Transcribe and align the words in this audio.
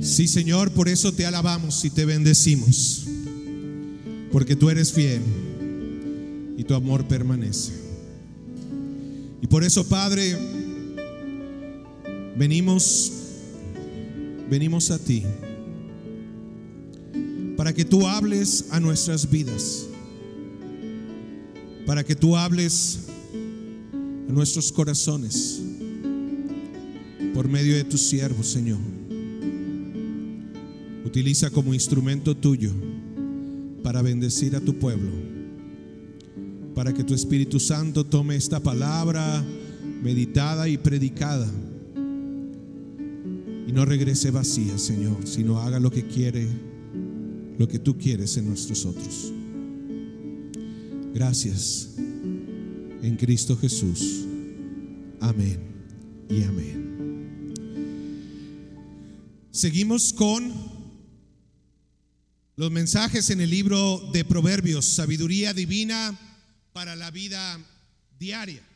Sí, 0.00 0.28
Señor, 0.28 0.70
por 0.70 0.88
eso 0.88 1.12
te 1.12 1.26
alabamos 1.26 1.84
y 1.84 1.90
te 1.90 2.04
bendecimos, 2.04 3.06
porque 4.32 4.56
tú 4.56 4.70
eres 4.70 4.92
fiel 4.92 5.20
y 6.56 6.64
tu 6.64 6.74
amor 6.74 7.06
permanece. 7.06 7.72
Y 9.42 9.46
por 9.46 9.64
eso, 9.64 9.86
Padre, 9.86 10.36
venimos, 12.36 13.12
venimos 14.48 14.90
a 14.90 14.98
ti, 14.98 15.24
para 17.56 17.72
que 17.72 17.84
tú 17.84 18.06
hables 18.06 18.66
a 18.70 18.80
nuestras 18.80 19.28
vidas, 19.30 19.86
para 21.84 22.02
que 22.04 22.14
tú 22.14 22.36
hables 22.36 23.00
a 24.28 24.32
nuestros 24.32 24.72
corazones 24.72 25.60
por 27.34 27.48
medio 27.48 27.76
de 27.76 27.84
tus 27.84 28.00
siervos, 28.00 28.46
Señor. 28.46 28.95
Utiliza 31.16 31.48
como 31.48 31.72
instrumento 31.72 32.36
tuyo 32.36 32.70
para 33.82 34.02
bendecir 34.02 34.54
a 34.54 34.60
tu 34.60 34.78
pueblo, 34.78 35.10
para 36.74 36.92
que 36.92 37.04
tu 37.04 37.14
Espíritu 37.14 37.58
Santo 37.58 38.04
tome 38.04 38.36
esta 38.36 38.60
palabra 38.60 39.42
meditada 40.02 40.68
y 40.68 40.76
predicada 40.76 41.50
y 43.66 43.72
no 43.72 43.86
regrese 43.86 44.30
vacía, 44.30 44.76
Señor, 44.76 45.26
sino 45.26 45.58
haga 45.58 45.80
lo 45.80 45.90
que 45.90 46.06
quiere, 46.06 46.46
lo 47.56 47.66
que 47.66 47.78
tú 47.78 47.96
quieres 47.96 48.36
en 48.36 48.50
nosotros. 48.50 49.32
Gracias 51.14 51.94
en 53.00 53.16
Cristo 53.16 53.56
Jesús. 53.56 54.26
Amén 55.20 55.60
y 56.28 56.42
amén. 56.42 56.76
Seguimos 59.50 60.12
con 60.12 60.65
los 62.56 62.70
mensajes 62.70 63.28
en 63.28 63.42
el 63.42 63.50
libro 63.50 64.08
de 64.14 64.24
Proverbios, 64.24 64.86
sabiduría 64.86 65.52
divina 65.52 66.18
para 66.72 66.96
la 66.96 67.10
vida 67.10 67.60
diaria. 68.18 68.66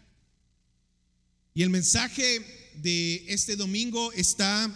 Y 1.55 1.63
el 1.63 1.71
mensaje 1.71 2.73
de 2.75 3.25
este 3.29 3.57
domingo 3.57 4.13
está 4.13 4.71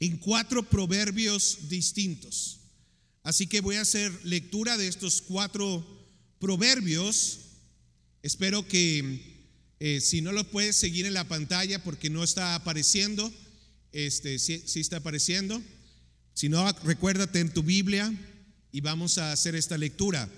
en 0.00 0.16
cuatro 0.18 0.68
proverbios 0.68 1.68
distintos. 1.68 2.58
Así 3.22 3.46
que 3.46 3.60
voy 3.60 3.76
a 3.76 3.82
hacer 3.82 4.12
lectura 4.24 4.76
de 4.76 4.88
estos 4.88 5.22
cuatro 5.22 5.86
proverbios. 6.40 7.38
Espero 8.24 8.66
que 8.66 9.46
eh, 9.78 10.00
si 10.00 10.20
no 10.20 10.32
lo 10.32 10.50
puedes 10.50 10.74
seguir 10.74 11.06
en 11.06 11.14
la 11.14 11.28
pantalla 11.28 11.82
porque 11.84 12.10
no 12.10 12.24
está 12.24 12.56
apareciendo, 12.56 13.32
este, 13.92 14.40
sí, 14.40 14.64
sí 14.66 14.80
está 14.80 14.96
apareciendo. 14.96 15.62
Si 16.34 16.48
no, 16.48 16.70
recuérdate 16.84 17.40
en 17.40 17.52
tu 17.52 17.62
Biblia 17.62 18.12
y 18.72 18.80
vamos 18.80 19.18
a 19.18 19.32
hacer 19.32 19.54
esta 19.54 19.76
lectura. 19.76 20.28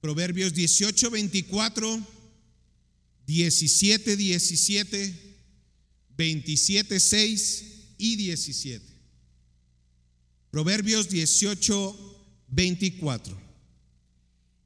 Proverbios 0.00 0.54
18, 0.54 1.10
24, 1.10 2.06
17, 3.26 4.16
17, 4.16 5.36
27, 6.16 7.00
6 7.00 7.64
y 7.98 8.16
17. 8.16 8.84
Proverbios 10.50 11.08
18, 11.08 12.44
24. 12.48 13.38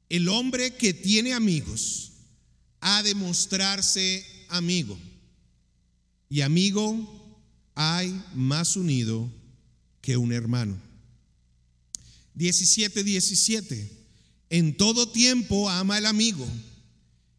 El 0.09 0.27
hombre 0.29 0.75
que 0.75 0.93
tiene 0.93 1.33
amigos 1.33 2.11
ha 2.79 3.01
de 3.01 3.15
mostrarse 3.15 4.25
amigo. 4.49 4.97
Y 6.29 6.41
amigo 6.41 7.41
hay 7.75 8.21
más 8.33 8.75
unido 8.75 9.29
que 10.03 10.17
un 10.17 10.33
hermano. 10.33 10.79
17, 12.35 13.03
17. 13.03 13.89
En 14.49 14.75
todo 14.75 15.09
tiempo 15.09 15.69
ama 15.69 15.95
al 15.95 16.05
amigo 16.05 16.45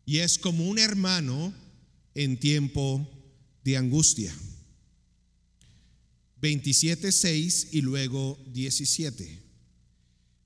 y 0.07 0.19
es 0.19 0.39
como 0.39 0.69
un 0.69 0.79
hermano 0.79 1.53
en 2.15 2.41
tiempo 2.41 3.07
de 3.63 3.77
angustia. 3.77 4.35
27, 6.41 7.13
6 7.13 7.69
y 7.73 7.83
luego 7.83 8.43
17. 8.53 9.39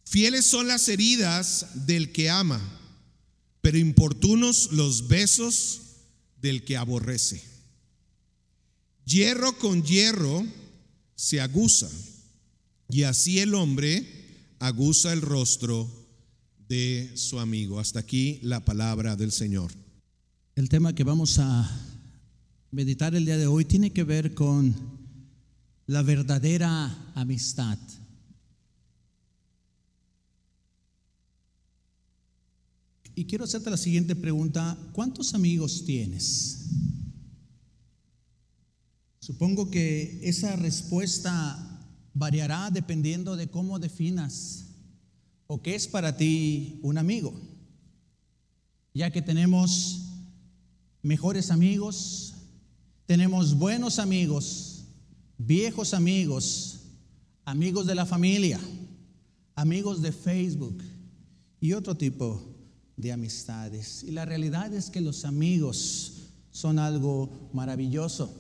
Fieles 0.04 0.46
son 0.46 0.66
las 0.66 0.88
heridas 0.88 1.86
del 1.86 2.10
que 2.10 2.30
ama, 2.30 2.60
pero 3.60 3.78
importunos 3.78 4.72
los 4.72 5.06
besos 5.06 5.82
del 6.40 6.64
que 6.64 6.76
aborrece. 6.76 7.42
Hierro 9.04 9.56
con 9.58 9.84
hierro 9.84 10.44
se 11.18 11.40
aguza, 11.40 11.90
y 12.88 13.02
así 13.02 13.38
el 13.38 13.54
hombre 13.54 14.06
aguza 14.58 15.12
el 15.12 15.20
rostro 15.20 15.88
de 16.68 17.12
su 17.14 17.38
amigo. 17.38 17.78
Hasta 17.80 18.00
aquí 18.00 18.40
la 18.42 18.64
palabra 18.64 19.16
del 19.16 19.32
Señor. 19.32 19.72
El 20.54 20.68
tema 20.68 20.94
que 20.94 21.04
vamos 21.04 21.38
a 21.38 21.70
meditar 22.70 23.14
el 23.14 23.24
día 23.24 23.36
de 23.36 23.46
hoy 23.46 23.64
tiene 23.64 23.92
que 23.92 24.04
ver 24.04 24.34
con 24.34 24.74
la 25.86 26.02
verdadera 26.02 27.12
amistad. 27.14 27.78
Y 33.14 33.24
quiero 33.24 33.44
hacerte 33.44 33.70
la 33.70 33.76
siguiente 33.76 34.14
pregunta, 34.14 34.78
¿cuántos 34.92 35.34
amigos 35.34 35.84
tienes? 35.84 36.66
Supongo 39.18 39.70
que 39.70 40.20
esa 40.22 40.56
respuesta 40.56 41.77
variará 42.14 42.70
dependiendo 42.70 43.36
de 43.36 43.48
cómo 43.48 43.78
definas 43.78 44.66
o 45.46 45.62
qué 45.62 45.74
es 45.74 45.88
para 45.88 46.16
ti 46.16 46.78
un 46.82 46.98
amigo, 46.98 47.32
ya 48.92 49.10
que 49.10 49.22
tenemos 49.22 50.02
mejores 51.02 51.50
amigos, 51.50 52.34
tenemos 53.06 53.54
buenos 53.54 53.98
amigos, 53.98 54.84
viejos 55.38 55.94
amigos, 55.94 56.80
amigos 57.44 57.86
de 57.86 57.94
la 57.94 58.04
familia, 58.04 58.60
amigos 59.54 60.02
de 60.02 60.12
Facebook 60.12 60.82
y 61.60 61.72
otro 61.72 61.96
tipo 61.96 62.42
de 62.96 63.12
amistades. 63.12 64.04
Y 64.04 64.10
la 64.10 64.24
realidad 64.24 64.74
es 64.74 64.90
que 64.90 65.00
los 65.00 65.24
amigos 65.24 66.12
son 66.50 66.78
algo 66.78 67.50
maravilloso. 67.52 68.34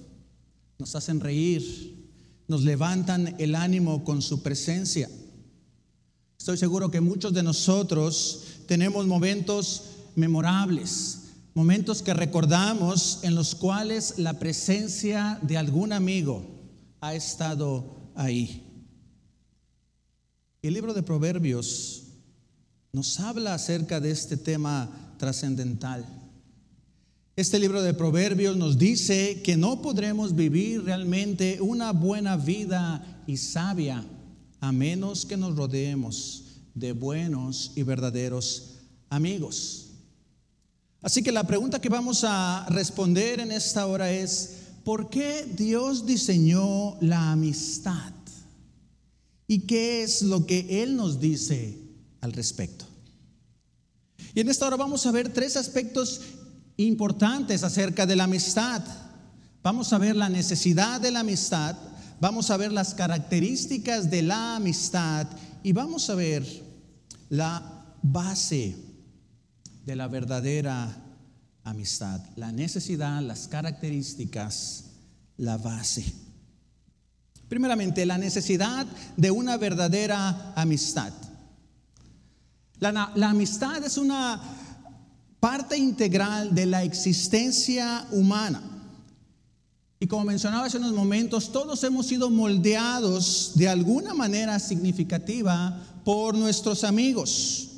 Nos 0.78 0.94
hacen 0.94 1.20
reír, 1.20 1.97
nos 2.48 2.64
levantan 2.64 3.36
el 3.38 3.54
ánimo 3.54 4.02
con 4.04 4.22
su 4.22 4.42
presencia. 4.42 5.08
Estoy 6.38 6.56
seguro 6.56 6.90
que 6.90 7.00
muchos 7.00 7.34
de 7.34 7.42
nosotros 7.42 8.44
tenemos 8.66 9.06
momentos 9.06 9.82
memorables, 10.16 11.24
momentos 11.54 12.02
que 12.02 12.14
recordamos 12.14 13.20
en 13.22 13.34
los 13.34 13.54
cuales 13.54 14.14
la 14.16 14.38
presencia 14.38 15.38
de 15.42 15.58
algún 15.58 15.92
amigo 15.92 16.42
ha 17.00 17.14
estado 17.14 18.12
ahí. 18.14 18.64
El 20.62 20.74
libro 20.74 20.94
de 20.94 21.02
Proverbios 21.02 22.04
nos 22.92 23.20
habla 23.20 23.54
acerca 23.54 24.00
de 24.00 24.10
este 24.10 24.36
tema 24.36 25.14
trascendental. 25.18 26.17
Este 27.38 27.60
libro 27.60 27.82
de 27.82 27.94
Proverbios 27.94 28.56
nos 28.56 28.78
dice 28.78 29.42
que 29.42 29.56
no 29.56 29.80
podremos 29.80 30.34
vivir 30.34 30.82
realmente 30.82 31.60
una 31.60 31.92
buena 31.92 32.36
vida 32.36 33.22
y 33.28 33.36
sabia 33.36 34.04
a 34.58 34.72
menos 34.72 35.24
que 35.24 35.36
nos 35.36 35.54
rodeemos 35.54 36.42
de 36.74 36.90
buenos 36.90 37.70
y 37.76 37.84
verdaderos 37.84 38.78
amigos. 39.08 39.90
Así 41.00 41.22
que 41.22 41.30
la 41.30 41.46
pregunta 41.46 41.80
que 41.80 41.88
vamos 41.88 42.24
a 42.24 42.66
responder 42.70 43.38
en 43.38 43.52
esta 43.52 43.86
hora 43.86 44.10
es, 44.10 44.56
¿por 44.82 45.08
qué 45.08 45.46
Dios 45.56 46.06
diseñó 46.06 46.96
la 47.00 47.30
amistad? 47.30 48.14
¿Y 49.46 49.60
qué 49.60 50.02
es 50.02 50.22
lo 50.22 50.44
que 50.44 50.82
Él 50.82 50.96
nos 50.96 51.20
dice 51.20 51.78
al 52.20 52.32
respecto? 52.32 52.84
Y 54.34 54.40
en 54.40 54.48
esta 54.48 54.66
hora 54.66 54.76
vamos 54.76 55.06
a 55.06 55.12
ver 55.12 55.32
tres 55.32 55.56
aspectos 55.56 56.20
importantes 56.78 57.64
acerca 57.64 58.06
de 58.06 58.16
la 58.16 58.24
amistad. 58.24 58.82
Vamos 59.62 59.92
a 59.92 59.98
ver 59.98 60.16
la 60.16 60.28
necesidad 60.28 61.00
de 61.00 61.10
la 61.10 61.20
amistad, 61.20 61.76
vamos 62.20 62.50
a 62.50 62.56
ver 62.56 62.72
las 62.72 62.94
características 62.94 64.10
de 64.10 64.22
la 64.22 64.56
amistad 64.56 65.26
y 65.62 65.72
vamos 65.72 66.08
a 66.08 66.14
ver 66.14 66.46
la 67.28 67.94
base 68.00 68.76
de 69.84 69.96
la 69.96 70.06
verdadera 70.06 71.04
amistad, 71.64 72.20
la 72.36 72.52
necesidad, 72.52 73.20
las 73.22 73.48
características, 73.48 74.84
la 75.36 75.58
base. 75.58 76.14
Primeramente, 77.48 78.06
la 78.06 78.18
necesidad 78.18 78.86
de 79.16 79.30
una 79.30 79.56
verdadera 79.56 80.52
amistad. 80.54 81.12
La, 82.78 82.92
la, 82.92 83.30
amistad 83.30 83.82
es 83.84 83.96
una 83.96 84.40
parte 85.40 85.76
integral 85.76 86.54
de 86.54 86.66
la 86.66 86.82
existencia 86.82 88.06
humana. 88.10 88.62
Y 90.00 90.06
como 90.06 90.24
mencionaba 90.24 90.66
hace 90.66 90.78
unos 90.78 90.92
momentos, 90.92 91.50
todos 91.50 91.82
hemos 91.82 92.06
sido 92.06 92.30
moldeados 92.30 93.52
de 93.54 93.68
alguna 93.68 94.14
manera 94.14 94.58
significativa 94.60 95.82
por 96.04 96.36
nuestros 96.36 96.84
amigos. 96.84 97.68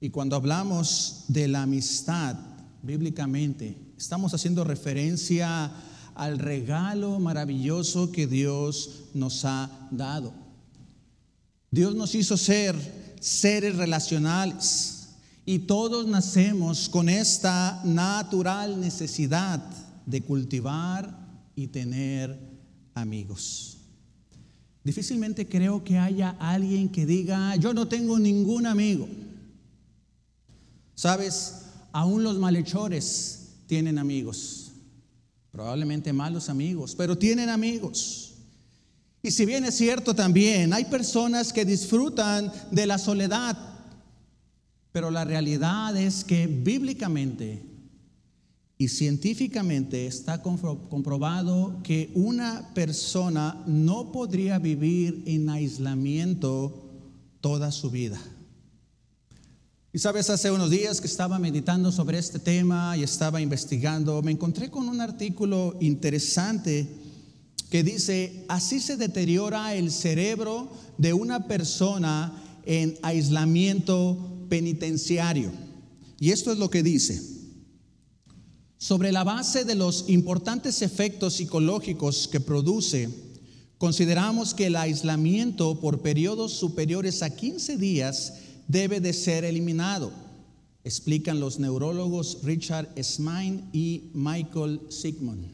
Y 0.00 0.10
cuando 0.10 0.36
hablamos 0.36 1.24
de 1.26 1.48
la 1.48 1.62
amistad 1.62 2.36
bíblicamente, 2.82 3.76
estamos 3.96 4.32
haciendo 4.32 4.62
referencia 4.62 5.72
al 6.14 6.38
regalo 6.38 7.18
maravilloso 7.18 8.12
que 8.12 8.26
Dios 8.28 8.90
nos 9.14 9.44
ha 9.44 9.70
dado. 9.90 10.32
Dios 11.70 11.96
nos 11.96 12.14
hizo 12.14 12.36
ser 12.36 12.76
seres 13.20 13.76
relacionales 13.76 14.97
y 15.50 15.60
todos 15.60 16.06
nacemos 16.06 16.90
con 16.90 17.08
esta 17.08 17.80
natural 17.82 18.78
necesidad 18.78 19.64
de 20.04 20.20
cultivar 20.20 21.18
y 21.56 21.68
tener 21.68 22.38
amigos. 22.92 23.78
Difícilmente 24.84 25.48
creo 25.48 25.82
que 25.82 25.96
haya 25.96 26.36
alguien 26.38 26.90
que 26.90 27.06
diga, 27.06 27.56
yo 27.56 27.72
no 27.72 27.88
tengo 27.88 28.18
ningún 28.18 28.66
amigo. 28.66 29.08
Sabes, 30.94 31.62
aún 31.92 32.22
los 32.24 32.36
malhechores 32.36 33.48
tienen 33.66 33.98
amigos, 33.98 34.72
probablemente 35.50 36.12
malos 36.12 36.50
amigos, 36.50 36.94
pero 36.94 37.16
tienen 37.16 37.48
amigos. 37.48 38.34
Y 39.22 39.30
si 39.30 39.46
bien 39.46 39.64
es 39.64 39.76
cierto 39.76 40.14
también, 40.14 40.74
hay 40.74 40.84
personas 40.84 41.54
que 41.54 41.64
disfrutan 41.64 42.52
de 42.70 42.86
la 42.86 42.98
soledad, 42.98 43.56
pero 44.98 45.12
la 45.12 45.24
realidad 45.24 45.96
es 45.96 46.24
que 46.24 46.48
bíblicamente 46.48 47.62
y 48.76 48.88
científicamente 48.88 50.08
está 50.08 50.42
comprobado 50.42 51.80
que 51.84 52.10
una 52.16 52.74
persona 52.74 53.62
no 53.64 54.10
podría 54.10 54.58
vivir 54.58 55.22
en 55.26 55.50
aislamiento 55.50 56.90
toda 57.40 57.70
su 57.70 57.92
vida. 57.92 58.18
Y 59.92 60.00
sabes, 60.00 60.30
hace 60.30 60.50
unos 60.50 60.68
días 60.68 61.00
que 61.00 61.06
estaba 61.06 61.38
meditando 61.38 61.92
sobre 61.92 62.18
este 62.18 62.40
tema 62.40 62.96
y 62.96 63.04
estaba 63.04 63.40
investigando, 63.40 64.20
me 64.22 64.32
encontré 64.32 64.68
con 64.68 64.88
un 64.88 65.00
artículo 65.00 65.76
interesante 65.78 66.88
que 67.70 67.84
dice, 67.84 68.44
así 68.48 68.80
se 68.80 68.96
deteriora 68.96 69.76
el 69.76 69.92
cerebro 69.92 70.68
de 70.96 71.12
una 71.12 71.46
persona 71.46 72.32
en 72.66 72.98
aislamiento 73.02 74.34
penitenciario. 74.48 75.52
Y 76.20 76.30
esto 76.30 76.52
es 76.52 76.58
lo 76.58 76.70
que 76.70 76.82
dice. 76.82 77.22
Sobre 78.78 79.10
la 79.10 79.24
base 79.24 79.64
de 79.64 79.74
los 79.74 80.08
importantes 80.08 80.82
efectos 80.82 81.34
psicológicos 81.34 82.28
que 82.28 82.40
produce, 82.40 83.08
consideramos 83.76 84.54
que 84.54 84.66
el 84.66 84.76
aislamiento 84.76 85.80
por 85.80 86.00
periodos 86.00 86.52
superiores 86.52 87.22
a 87.22 87.34
15 87.34 87.76
días 87.76 88.34
debe 88.68 89.00
de 89.00 89.12
ser 89.12 89.44
eliminado, 89.44 90.12
explican 90.84 91.40
los 91.40 91.58
neurólogos 91.58 92.38
Richard 92.44 92.88
Smain 93.02 93.68
y 93.72 94.10
Michael 94.14 94.80
Sigmund. 94.90 95.46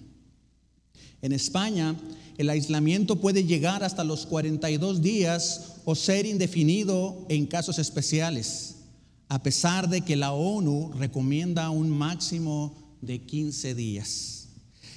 En 1.23 1.33
España, 1.33 1.97
el 2.37 2.51
aislamiento 2.51 3.17
puede 3.17 3.45
llegar 3.45 3.83
hasta 3.85 4.05
los 4.05 4.27
42 4.27 5.01
días 5.01 5.77
o 5.87 5.95
ser 5.95 6.27
indefinido 6.27 7.25
en 7.31 7.47
casos 7.47 7.79
especiales, 7.79 8.74
a 9.35 9.43
pesar 9.43 9.89
de 9.89 10.03
que 10.03 10.15
la 10.15 10.31
ONU 10.31 10.93
recomienda 10.93 11.69
un 11.71 11.91
máximo 11.91 12.73
de 13.01 13.21
15 13.27 13.75
días. 13.75 14.47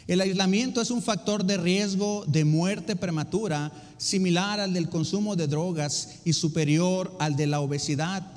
El 0.06 0.22
aislamiento 0.22 0.80
es 0.80 0.92
un 0.92 1.02
factor 1.02 1.44
de 1.44 1.58
riesgo 1.58 2.24
de 2.28 2.46
muerte 2.46 2.96
prematura 2.96 3.72
similar 3.98 4.60
al 4.60 4.74
del 4.74 4.90
consumo 4.90 5.36
de 5.36 5.48
drogas 5.48 6.20
y 6.24 6.34
superior 6.34 7.18
al 7.20 7.36
de 7.36 7.48
la 7.48 7.62
obesidad. 7.62 8.32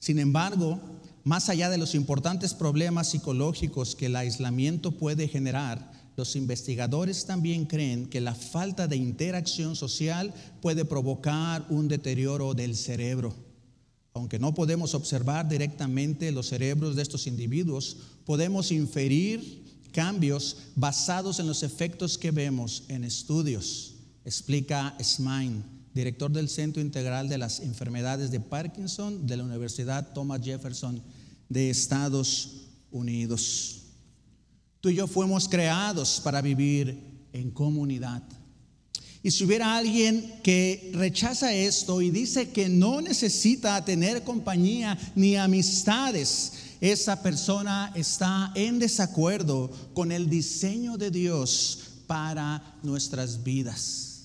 Sin 0.00 0.18
embargo, 0.18 0.78
más 1.24 1.48
allá 1.48 1.70
de 1.70 1.78
los 1.78 1.94
importantes 1.94 2.52
problemas 2.52 3.08
psicológicos 3.08 3.96
que 3.96 4.06
el 4.06 4.16
aislamiento 4.16 4.92
puede 4.98 5.28
generar, 5.28 5.92
los 6.14 6.36
investigadores 6.36 7.24
también 7.24 7.64
creen 7.64 8.04
que 8.04 8.20
la 8.20 8.34
falta 8.34 8.86
de 8.86 8.96
interacción 8.96 9.76
social 9.76 10.34
puede 10.60 10.84
provocar 10.84 11.64
un 11.70 11.88
deterioro 11.88 12.52
del 12.52 12.76
cerebro. 12.76 13.51
Aunque 14.14 14.38
no 14.38 14.54
podemos 14.54 14.94
observar 14.94 15.48
directamente 15.48 16.32
los 16.32 16.48
cerebros 16.48 16.96
de 16.96 17.02
estos 17.02 17.26
individuos, 17.26 17.96
podemos 18.24 18.70
inferir 18.70 19.62
cambios 19.92 20.56
basados 20.74 21.38
en 21.38 21.46
los 21.46 21.62
efectos 21.62 22.18
que 22.18 22.30
vemos 22.30 22.84
en 22.88 23.04
estudios, 23.04 23.94
explica 24.24 24.96
Smain, 25.02 25.64
director 25.94 26.30
del 26.30 26.48
Centro 26.48 26.82
Integral 26.82 27.28
de 27.28 27.38
las 27.38 27.60
Enfermedades 27.60 28.30
de 28.30 28.40
Parkinson 28.40 29.26
de 29.26 29.36
la 29.36 29.44
Universidad 29.44 30.12
Thomas 30.12 30.40
Jefferson 30.42 31.02
de 31.48 31.70
Estados 31.70 32.62
Unidos. 32.90 33.82
Tú 34.80 34.88
y 34.88 34.96
yo 34.96 35.06
fuimos 35.06 35.48
creados 35.48 36.20
para 36.24 36.40
vivir 36.40 36.98
en 37.32 37.50
comunidad. 37.50 38.22
Y 39.22 39.30
si 39.30 39.44
hubiera 39.44 39.76
alguien 39.76 40.40
que 40.42 40.90
rechaza 40.94 41.54
esto 41.54 42.02
y 42.02 42.10
dice 42.10 42.50
que 42.50 42.68
no 42.68 43.00
necesita 43.00 43.84
tener 43.84 44.24
compañía 44.24 44.98
ni 45.14 45.36
amistades, 45.36 46.54
esa 46.80 47.22
persona 47.22 47.92
está 47.94 48.50
en 48.56 48.80
desacuerdo 48.80 49.70
con 49.94 50.10
el 50.10 50.28
diseño 50.28 50.96
de 50.96 51.12
Dios 51.12 51.78
para 52.08 52.76
nuestras 52.82 53.44
vidas. 53.44 54.24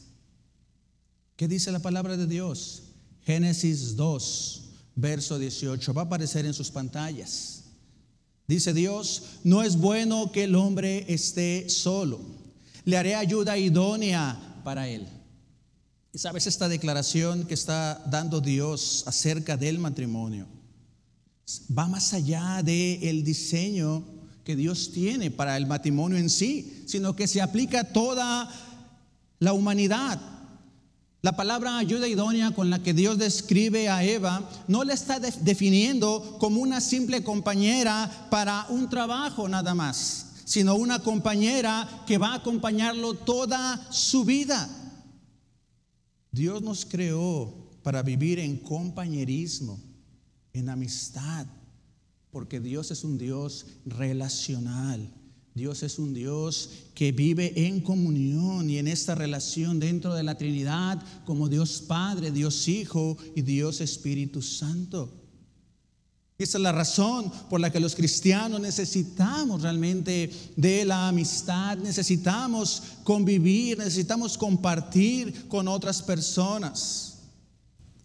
¿Qué 1.36 1.48
dice 1.48 1.72
la 1.72 1.80
palabra 1.80 2.18
de 2.18 2.26
Dios? 2.26 2.82
Génesis 3.24 3.96
2, 3.96 4.62
verso 4.96 5.38
18. 5.38 5.94
Va 5.94 6.02
a 6.02 6.06
aparecer 6.06 6.48
en 6.48 6.56
sus 6.56 6.72
pantallas. 6.72 7.66
Dice 8.48 8.74
Dios, 8.74 9.24
no 9.44 9.62
es 9.62 9.76
bueno 9.76 10.32
que 10.32 10.46
el 10.46 10.56
hombre 10.56 11.06
esté 11.08 11.70
solo. 11.70 12.20
Le 12.86 12.98
haré 12.98 13.14
ayuda 13.14 13.60
idónea 13.60 14.47
para 14.68 14.90
él. 14.90 15.08
Y 16.12 16.18
sabes 16.18 16.46
esta 16.46 16.68
declaración 16.68 17.46
que 17.46 17.54
está 17.54 18.04
dando 18.06 18.42
Dios 18.42 19.06
acerca 19.08 19.56
del 19.56 19.80
matrimonio 19.80 20.46
va 21.72 21.88
más 21.88 22.14
allá 22.14 22.62
del 22.64 23.02
el 23.02 23.24
diseño 23.24 24.04
que 24.44 24.58
Dios 24.58 24.92
tiene 24.92 25.32
para 25.32 25.56
el 25.56 25.68
matrimonio 25.68 26.18
en 26.18 26.30
sí, 26.30 26.84
sino 26.86 27.16
que 27.16 27.28
se 27.28 27.42
aplica 27.42 27.80
a 27.80 27.84
toda 27.86 28.50
la 29.40 29.54
humanidad. 29.54 30.20
La 31.22 31.38
palabra 31.38 31.78
ayuda 31.78 32.10
idónea 32.10 32.52
con 32.52 32.70
la 32.70 32.84
que 32.84 32.94
Dios 32.94 33.18
describe 33.18 33.88
a 33.88 34.04
Eva 34.04 34.50
no 34.68 34.84
la 34.84 34.96
está 34.96 35.22
definiendo 35.22 36.36
como 36.42 36.60
una 36.60 36.82
simple 36.82 37.24
compañera 37.24 38.28
para 38.30 38.66
un 38.68 38.90
trabajo 38.90 39.48
nada 39.48 39.74
más, 39.74 40.27
sino 40.48 40.76
una 40.76 41.04
compañera 41.04 42.06
que 42.08 42.18
va 42.18 42.30
a 42.30 42.36
acompañarlo 42.36 43.16
toda 43.16 43.92
su 43.92 44.24
vida. 44.24 44.70
Dios 46.32 46.62
nos 46.62 46.86
creó 46.86 47.70
para 47.84 48.02
vivir 48.02 48.40
en 48.40 48.56
compañerismo 48.56 49.78
en 50.54 50.70
amistad, 50.70 51.48
porque 52.32 52.62
Dios 52.62 52.92
es 52.92 53.04
un 53.04 53.18
Dios 53.18 53.66
relacional. 53.86 55.14
Dios 55.54 55.84
es 55.84 56.00
un 56.00 56.14
Dios 56.14 56.70
que 56.96 57.12
vive 57.12 57.68
en 57.68 57.82
comunión 57.82 58.70
y 58.70 58.78
en 58.78 58.88
esta 58.88 59.16
relación 59.16 59.82
dentro 59.82 60.14
de 60.14 60.24
la 60.24 60.38
Trinidad 60.38 61.04
como 61.26 61.50
Dios 61.50 61.84
Padre, 61.86 62.32
Dios 62.32 62.70
Hijo 62.70 63.18
y 63.36 63.42
Dios 63.42 63.82
Espíritu 63.82 64.42
Santo. 64.42 65.27
Esa 66.38 66.60
es 66.60 66.62
la 66.62 66.72
razón 66.72 67.32
por 67.50 67.60
la 67.60 67.72
que 67.72 67.80
los 67.80 67.96
cristianos 67.96 68.62
necesitamos 68.62 69.64
realmente 69.64 70.30
de 70.56 70.86
la 70.86 71.08
amistad, 71.08 71.78
necesitamos 71.78 72.84
convivir, 73.04 73.80
necesitamos 73.80 74.38
compartir 74.38 75.48
con 75.48 75.68
otras 75.68 76.04
personas. 76.04 77.18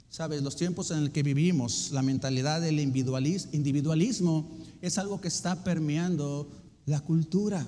Sabes, 0.08 0.42
los 0.42 0.56
tiempos 0.56 0.90
en 0.90 1.04
los 1.04 1.10
que 1.10 1.22
vivimos, 1.22 1.90
la 1.92 2.02
mentalidad 2.02 2.62
del 2.62 2.80
individualismo 2.80 4.50
es 4.80 4.96
algo 4.96 5.20
que 5.20 5.28
está 5.28 5.62
permeando 5.62 6.50
la 6.86 7.00
cultura. 7.00 7.66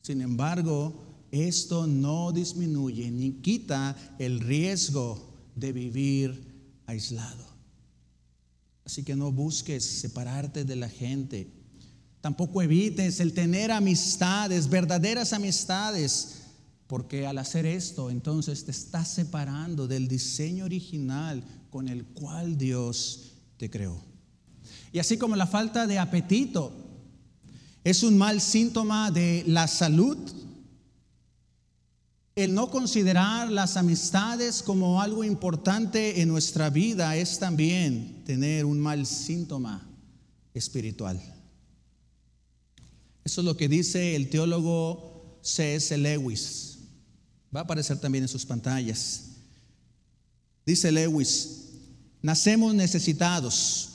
Sin 0.00 0.22
embargo, 0.22 0.92
esto 1.30 1.86
no 1.86 2.32
disminuye 2.32 3.10
ni 3.12 3.32
quita 3.34 3.96
el 4.18 4.40
riesgo 4.40 5.32
de 5.54 5.72
vivir 5.72 6.82
aislado. 6.86 7.51
Así 8.84 9.04
que 9.04 9.16
no 9.16 9.30
busques 9.30 9.84
separarte 9.84 10.64
de 10.64 10.76
la 10.76 10.88
gente. 10.88 11.50
Tampoco 12.20 12.62
evites 12.62 13.20
el 13.20 13.32
tener 13.32 13.70
amistades, 13.70 14.68
verdaderas 14.68 15.32
amistades 15.32 16.42
porque 16.92 17.26
al 17.26 17.38
hacer 17.38 17.64
esto, 17.64 18.10
entonces 18.10 18.66
te 18.66 18.70
estás 18.70 19.08
separando 19.08 19.88
del 19.88 20.08
diseño 20.08 20.66
original 20.66 21.42
con 21.70 21.88
el 21.88 22.04
cual 22.04 22.58
Dios 22.58 23.32
te 23.56 23.70
creó. 23.70 24.04
Y 24.92 24.98
así 24.98 25.16
como 25.16 25.34
la 25.34 25.46
falta 25.46 25.86
de 25.86 25.98
apetito 25.98 26.70
es 27.82 28.02
un 28.02 28.18
mal 28.18 28.42
síntoma 28.42 29.10
de 29.10 29.42
la 29.46 29.68
salud, 29.68 30.18
El 32.34 32.54
no 32.54 32.70
considerar 32.70 33.50
las 33.50 33.76
amistades 33.76 34.62
como 34.62 35.02
algo 35.02 35.22
importante 35.22 36.22
en 36.22 36.28
nuestra 36.28 36.70
vida 36.70 37.14
es 37.14 37.38
también 37.38 38.24
tener 38.24 38.64
un 38.64 38.80
mal 38.80 39.04
síntoma 39.04 39.86
espiritual. 40.54 41.20
Eso 43.22 43.42
es 43.42 43.44
lo 43.44 43.56
que 43.56 43.68
dice 43.68 44.16
el 44.16 44.30
teólogo 44.30 45.38
C.S. 45.42 45.96
Lewis. 45.98 46.78
Va 47.54 47.60
a 47.60 47.62
aparecer 47.64 47.98
también 47.98 48.24
en 48.24 48.28
sus 48.28 48.46
pantallas. 48.46 49.24
Dice 50.64 50.90
Lewis, 50.90 51.68
nacemos 52.22 52.74
necesitados. 52.74 53.90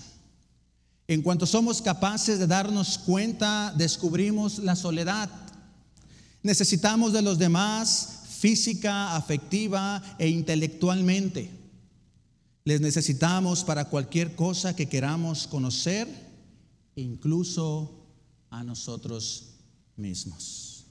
En 1.07 1.23
cuanto 1.23 1.47
somos 1.47 1.81
capaces 1.81 2.37
de 2.37 2.45
darnos 2.45 2.99
cuenta, 2.99 3.73
descubrimos 3.75 4.59
la 4.59 4.75
soledad. 4.75 5.29
Necesitamos 6.43 7.13
de 7.13 7.21
los 7.21 7.39
demás 7.39 8.16
física, 8.39 9.15
afectiva 9.15 10.01
e 10.19 10.29
intelectualmente. 10.29 11.49
Les 12.63 12.81
necesitamos 12.81 13.63
para 13.63 13.85
cualquier 13.85 14.35
cosa 14.35 14.75
que 14.75 14.87
queramos 14.87 15.47
conocer, 15.47 16.07
incluso 16.95 18.05
a 18.49 18.63
nosotros 18.63 19.55
mismos. 19.95 20.85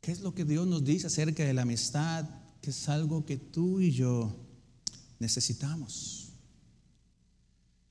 ¿Qué 0.00 0.12
es 0.12 0.20
lo 0.20 0.34
que 0.34 0.44
Dios 0.44 0.66
nos 0.66 0.84
dice 0.84 1.06
acerca 1.06 1.44
de 1.44 1.54
la 1.54 1.62
amistad? 1.62 2.28
Que 2.60 2.70
es 2.70 2.88
algo 2.88 3.24
que 3.24 3.36
tú 3.36 3.80
y 3.80 3.92
yo 3.92 4.34
necesitamos. 5.18 6.32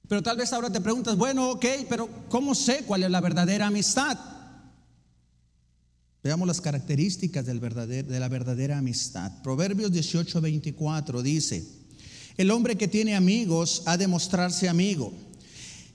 Pero 0.07 0.23
tal 0.23 0.37
vez 0.37 0.51
ahora 0.51 0.71
te 0.71 0.81
preguntas, 0.81 1.15
bueno, 1.15 1.51
ok, 1.51 1.65
pero 1.87 2.09
¿cómo 2.29 2.55
sé 2.55 2.83
cuál 2.85 3.03
es 3.03 3.11
la 3.11 3.21
verdadera 3.21 3.67
amistad? 3.67 4.17
Veamos 6.21 6.47
las 6.47 6.59
características 6.59 7.45
de 7.45 8.19
la 8.19 8.27
verdadera 8.27 8.77
amistad. 8.77 9.41
Proverbios 9.41 9.89
18, 9.91 10.41
24 10.41 11.21
dice, 11.23 11.65
el 12.35 12.51
hombre 12.51 12.75
que 12.75 12.89
tiene 12.89 13.15
amigos 13.15 13.83
ha 13.85 13.97
de 13.97 14.07
mostrarse 14.07 14.67
amigo, 14.67 15.13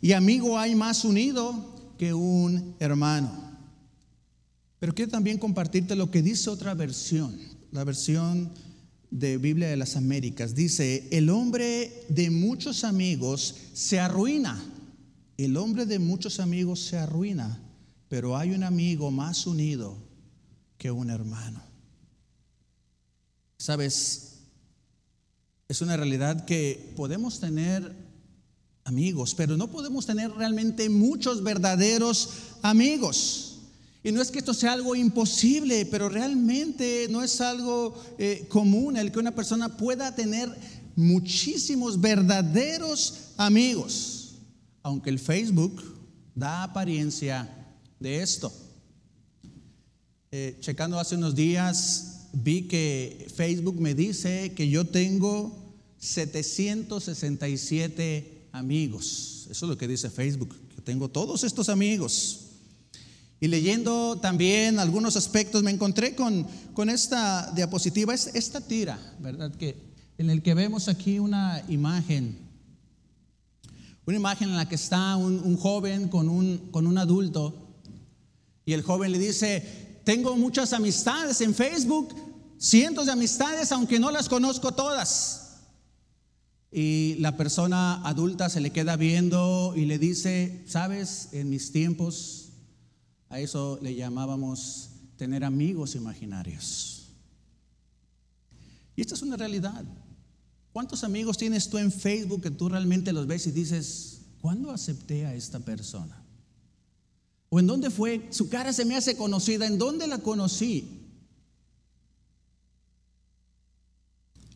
y 0.00 0.12
amigo 0.12 0.58
hay 0.58 0.74
más 0.74 1.04
unido 1.04 1.94
que 1.98 2.14
un 2.14 2.74
hermano. 2.80 3.30
Pero 4.78 4.94
quiero 4.94 5.10
también 5.10 5.38
compartirte 5.38 5.94
lo 5.94 6.10
que 6.10 6.22
dice 6.22 6.48
otra 6.48 6.72
versión, 6.74 7.38
la 7.70 7.84
versión 7.84 8.50
de 9.10 9.36
Biblia 9.36 9.68
de 9.68 9.76
las 9.76 9.94
Américas. 9.96 10.54
Dice, 10.54 11.06
el 11.10 11.28
hombre 11.28 12.04
de 12.08 12.30
muchos 12.30 12.84
amigos 12.84 13.56
se 13.74 14.00
arruina. 14.00 14.62
El 15.36 15.56
hombre 15.56 15.84
de 15.84 15.98
muchos 15.98 16.40
amigos 16.40 16.80
se 16.80 16.96
arruina, 16.96 17.60
pero 18.08 18.36
hay 18.36 18.50
un 18.50 18.62
amigo 18.62 19.10
más 19.10 19.46
unido 19.46 20.13
que 20.84 20.90
un 20.90 21.08
hermano. 21.08 21.62
Sabes, 23.56 24.34
es 25.66 25.80
una 25.80 25.96
realidad 25.96 26.44
que 26.44 26.92
podemos 26.94 27.40
tener 27.40 27.96
amigos, 28.84 29.34
pero 29.34 29.56
no 29.56 29.70
podemos 29.70 30.04
tener 30.04 30.30
realmente 30.32 30.90
muchos 30.90 31.42
verdaderos 31.42 32.28
amigos. 32.60 33.60
Y 34.02 34.12
no 34.12 34.20
es 34.20 34.30
que 34.30 34.40
esto 34.40 34.52
sea 34.52 34.74
algo 34.74 34.94
imposible, 34.94 35.86
pero 35.86 36.10
realmente 36.10 37.06
no 37.08 37.22
es 37.22 37.40
algo 37.40 37.98
eh, 38.18 38.44
común 38.50 38.98
el 38.98 39.10
que 39.10 39.20
una 39.20 39.34
persona 39.34 39.78
pueda 39.78 40.14
tener 40.14 40.54
muchísimos 40.96 41.98
verdaderos 41.98 43.30
amigos, 43.38 44.34
aunque 44.82 45.08
el 45.08 45.18
Facebook 45.18 45.82
da 46.34 46.62
apariencia 46.62 47.48
de 47.98 48.20
esto. 48.20 48.52
Eh, 50.36 50.56
checando 50.58 50.98
hace 50.98 51.14
unos 51.14 51.36
días, 51.36 52.26
vi 52.32 52.62
que 52.62 53.28
Facebook 53.36 53.80
me 53.80 53.94
dice 53.94 54.52
que 54.52 54.68
yo 54.68 54.84
tengo 54.84 55.56
767 56.00 58.48
amigos. 58.50 59.46
Eso 59.48 59.66
es 59.66 59.70
lo 59.70 59.78
que 59.78 59.86
dice 59.86 60.10
Facebook, 60.10 60.52
que 60.74 60.82
tengo 60.82 61.08
todos 61.08 61.44
estos 61.44 61.68
amigos. 61.68 62.46
Y 63.38 63.46
leyendo 63.46 64.18
también 64.20 64.80
algunos 64.80 65.14
aspectos, 65.14 65.62
me 65.62 65.70
encontré 65.70 66.16
con, 66.16 66.44
con 66.72 66.90
esta 66.90 67.52
diapositiva, 67.52 68.12
esta 68.12 68.60
tira, 68.60 68.98
¿verdad? 69.20 69.54
Que, 69.54 69.76
en 70.18 70.30
el 70.30 70.42
que 70.42 70.54
vemos 70.54 70.88
aquí 70.88 71.20
una 71.20 71.62
imagen. 71.68 72.38
Una 74.04 74.16
imagen 74.16 74.48
en 74.48 74.56
la 74.56 74.68
que 74.68 74.74
está 74.74 75.14
un, 75.14 75.38
un 75.38 75.56
joven 75.56 76.08
con 76.08 76.28
un, 76.28 76.58
con 76.72 76.88
un 76.88 76.98
adulto. 76.98 77.60
Y 78.66 78.72
el 78.72 78.82
joven 78.82 79.12
le 79.12 79.20
dice, 79.20 79.83
tengo 80.04 80.36
muchas 80.36 80.72
amistades 80.72 81.40
en 81.40 81.54
Facebook, 81.54 82.14
cientos 82.58 83.06
de 83.06 83.12
amistades, 83.12 83.72
aunque 83.72 83.98
no 83.98 84.10
las 84.10 84.28
conozco 84.28 84.72
todas. 84.72 85.40
Y 86.70 87.14
la 87.20 87.36
persona 87.36 88.06
adulta 88.06 88.48
se 88.48 88.60
le 88.60 88.70
queda 88.70 88.96
viendo 88.96 89.74
y 89.76 89.86
le 89.86 89.98
dice, 89.98 90.64
sabes, 90.66 91.28
en 91.32 91.48
mis 91.48 91.72
tiempos 91.72 92.50
a 93.28 93.40
eso 93.40 93.78
le 93.80 93.94
llamábamos 93.94 94.90
tener 95.16 95.44
amigos 95.44 95.94
imaginarios. 95.94 97.08
Y 98.96 99.00
esta 99.00 99.14
es 99.14 99.22
una 99.22 99.36
realidad. 99.36 99.84
¿Cuántos 100.72 101.04
amigos 101.04 101.38
tienes 101.38 101.68
tú 101.68 101.78
en 101.78 101.92
Facebook 101.92 102.42
que 102.42 102.50
tú 102.50 102.68
realmente 102.68 103.12
los 103.12 103.26
ves 103.26 103.46
y 103.46 103.52
dices, 103.52 104.22
¿cuándo 104.40 104.72
acepté 104.72 105.26
a 105.26 105.34
esta 105.34 105.60
persona? 105.60 106.23
¿O 107.54 107.60
en 107.60 107.68
dónde 107.68 107.88
fue? 107.88 108.26
Su 108.30 108.48
cara 108.48 108.72
se 108.72 108.84
me 108.84 108.96
hace 108.96 109.16
conocida. 109.16 109.64
¿En 109.64 109.78
dónde 109.78 110.08
la 110.08 110.18
conocí? 110.18 111.06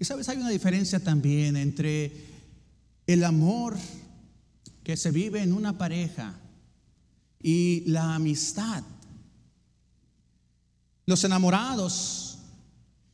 Y 0.00 0.04
sabes, 0.04 0.28
hay 0.28 0.38
una 0.38 0.48
diferencia 0.48 0.98
también 0.98 1.56
entre 1.56 2.12
el 3.06 3.22
amor 3.22 3.76
que 4.82 4.96
se 4.96 5.12
vive 5.12 5.40
en 5.40 5.52
una 5.52 5.78
pareja 5.78 6.40
y 7.40 7.84
la 7.86 8.16
amistad. 8.16 8.82
Los 11.06 11.22
enamorados, 11.22 12.38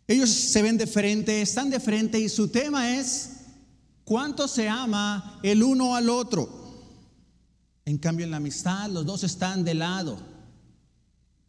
ellos 0.09 0.31
se 0.31 0.62
ven 0.62 0.79
de 0.79 0.87
frente, 0.87 1.43
están 1.43 1.69
de 1.69 1.79
frente 1.79 2.19
y 2.19 2.31
su 2.31 2.49
tema 2.49 2.97
es 2.97 3.33
cuánto 4.07 4.49
se 4.49 4.67
ama 4.67 5.41
el 5.43 5.62
uno 5.62 5.95
al 5.95 6.09
otro. 6.09 6.63
En 7.87 7.99
cambio, 7.99 8.25
en 8.25 8.31
la 8.31 8.38
amistad 8.38 8.91
los 8.91 9.05
dos 9.05 9.25
están 9.25 9.64
de 9.64 9.75
lado, 9.75 10.19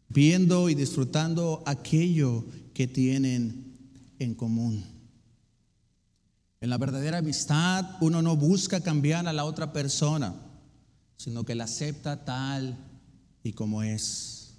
viendo 0.08 0.68
y 0.68 0.74
disfrutando 0.74 1.62
aquello 1.66 2.44
que 2.74 2.86
tienen 2.86 3.78
en 4.18 4.34
común. 4.34 4.84
En 6.60 6.70
la 6.70 6.78
verdadera 6.78 7.18
amistad 7.18 7.84
uno 8.00 8.22
no 8.22 8.36
busca 8.36 8.80
cambiar 8.80 9.26
a 9.26 9.32
la 9.32 9.44
otra 9.44 9.72
persona, 9.72 10.34
sino 11.16 11.44
que 11.44 11.54
la 11.54 11.64
acepta 11.64 12.24
tal 12.24 12.76
y 13.42 13.52
como 13.52 13.82
es. 13.82 14.54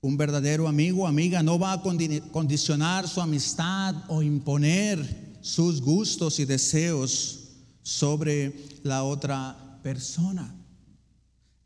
Un 0.00 0.18
verdadero 0.18 0.68
amigo 0.68 1.04
o 1.04 1.06
amiga 1.06 1.42
no 1.42 1.58
va 1.58 1.72
a 1.72 1.82
condicionar 1.82 3.08
su 3.08 3.22
amistad 3.22 3.94
o 4.08 4.22
imponer 4.22 5.38
sus 5.40 5.80
gustos 5.80 6.38
y 6.40 6.44
deseos 6.44 7.48
sobre 7.82 8.54
la 8.82 9.04
otra 9.04 9.78
persona. 9.82 10.54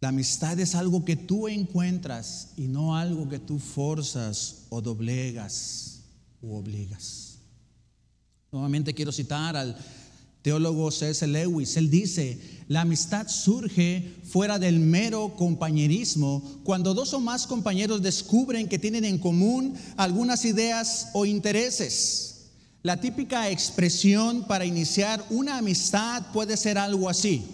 La 0.01 0.09
amistad 0.09 0.59
es 0.61 0.75
algo 0.75 1.05
que 1.05 1.17
tú 1.17 1.49
encuentras 1.49 2.51
y 2.57 2.69
no 2.69 2.97
algo 2.97 3.29
que 3.29 3.41
tú 3.41 3.59
forzas 3.59 4.67
o 4.69 4.81
doblegas 4.81 6.01
u 6.41 6.55
obligas. 6.55 7.39
Nuevamente 8.53 8.95
quiero 8.95 9.11
citar 9.11 9.57
al 9.57 9.77
teólogo 10.43 10.91
C.S. 10.91 11.27
Lewis. 11.27 11.77
Él 11.77 11.91
dice, 11.91 12.41
la 12.69 12.83
amistad 12.83 13.27
surge 13.29 14.15
fuera 14.25 14.59
del 14.59 14.79
mero 14.79 15.35
compañerismo 15.37 16.43
cuando 16.63 16.95
dos 16.95 17.13
o 17.13 17.21
más 17.21 17.47
compañeros 17.47 18.01
descubren 18.01 18.69
que 18.69 18.79
tienen 18.79 19.05
en 19.05 19.19
común 19.19 19.75
algunas 19.97 20.45
ideas 20.45 21.09
o 21.13 21.27
intereses. 21.27 22.51
La 22.83 23.01
típica 23.01 23.51
expresión 23.51 24.47
para 24.47 24.65
iniciar 24.65 25.25
una 25.31 25.59
amistad 25.59 26.31
puede 26.33 26.57
ser 26.57 26.79
algo 26.79 27.09
así. 27.09 27.45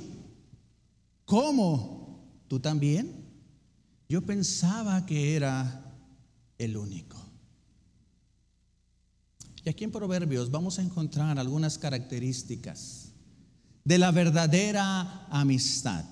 ¿Cómo? 1.24 1.93
¿Tú 2.48 2.60
también? 2.60 3.24
Yo 4.08 4.22
pensaba 4.22 5.06
que 5.06 5.34
era 5.36 5.92
el 6.58 6.76
único. 6.76 7.16
Y 9.64 9.70
aquí 9.70 9.84
en 9.84 9.92
Proverbios 9.92 10.50
vamos 10.50 10.78
a 10.78 10.82
encontrar 10.82 11.38
algunas 11.38 11.78
características 11.78 13.08
de 13.84 13.98
la 13.98 14.10
verdadera 14.10 15.26
amistad. 15.30 16.04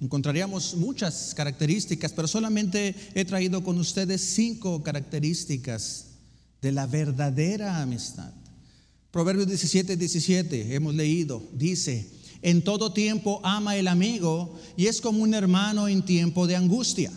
Encontraríamos 0.00 0.76
muchas 0.76 1.34
características, 1.34 2.12
pero 2.12 2.28
solamente 2.28 2.94
he 3.14 3.24
traído 3.24 3.62
con 3.62 3.78
ustedes 3.78 4.22
cinco 4.22 4.82
características 4.82 6.06
de 6.62 6.72
la 6.72 6.86
verdadera 6.86 7.82
amistad. 7.82 8.32
Proverbios 9.10 9.48
17, 9.48 9.96
17, 9.96 10.74
hemos 10.74 10.94
leído, 10.94 11.42
dice, 11.52 12.08
en 12.42 12.62
todo 12.62 12.92
tiempo 12.92 13.40
ama 13.42 13.76
el 13.76 13.88
amigo 13.88 14.58
y 14.76 14.86
es 14.86 15.00
como 15.00 15.22
un 15.22 15.34
hermano 15.34 15.88
en 15.88 16.04
tiempo 16.04 16.46
de 16.46 16.56
angustia. 16.56 17.12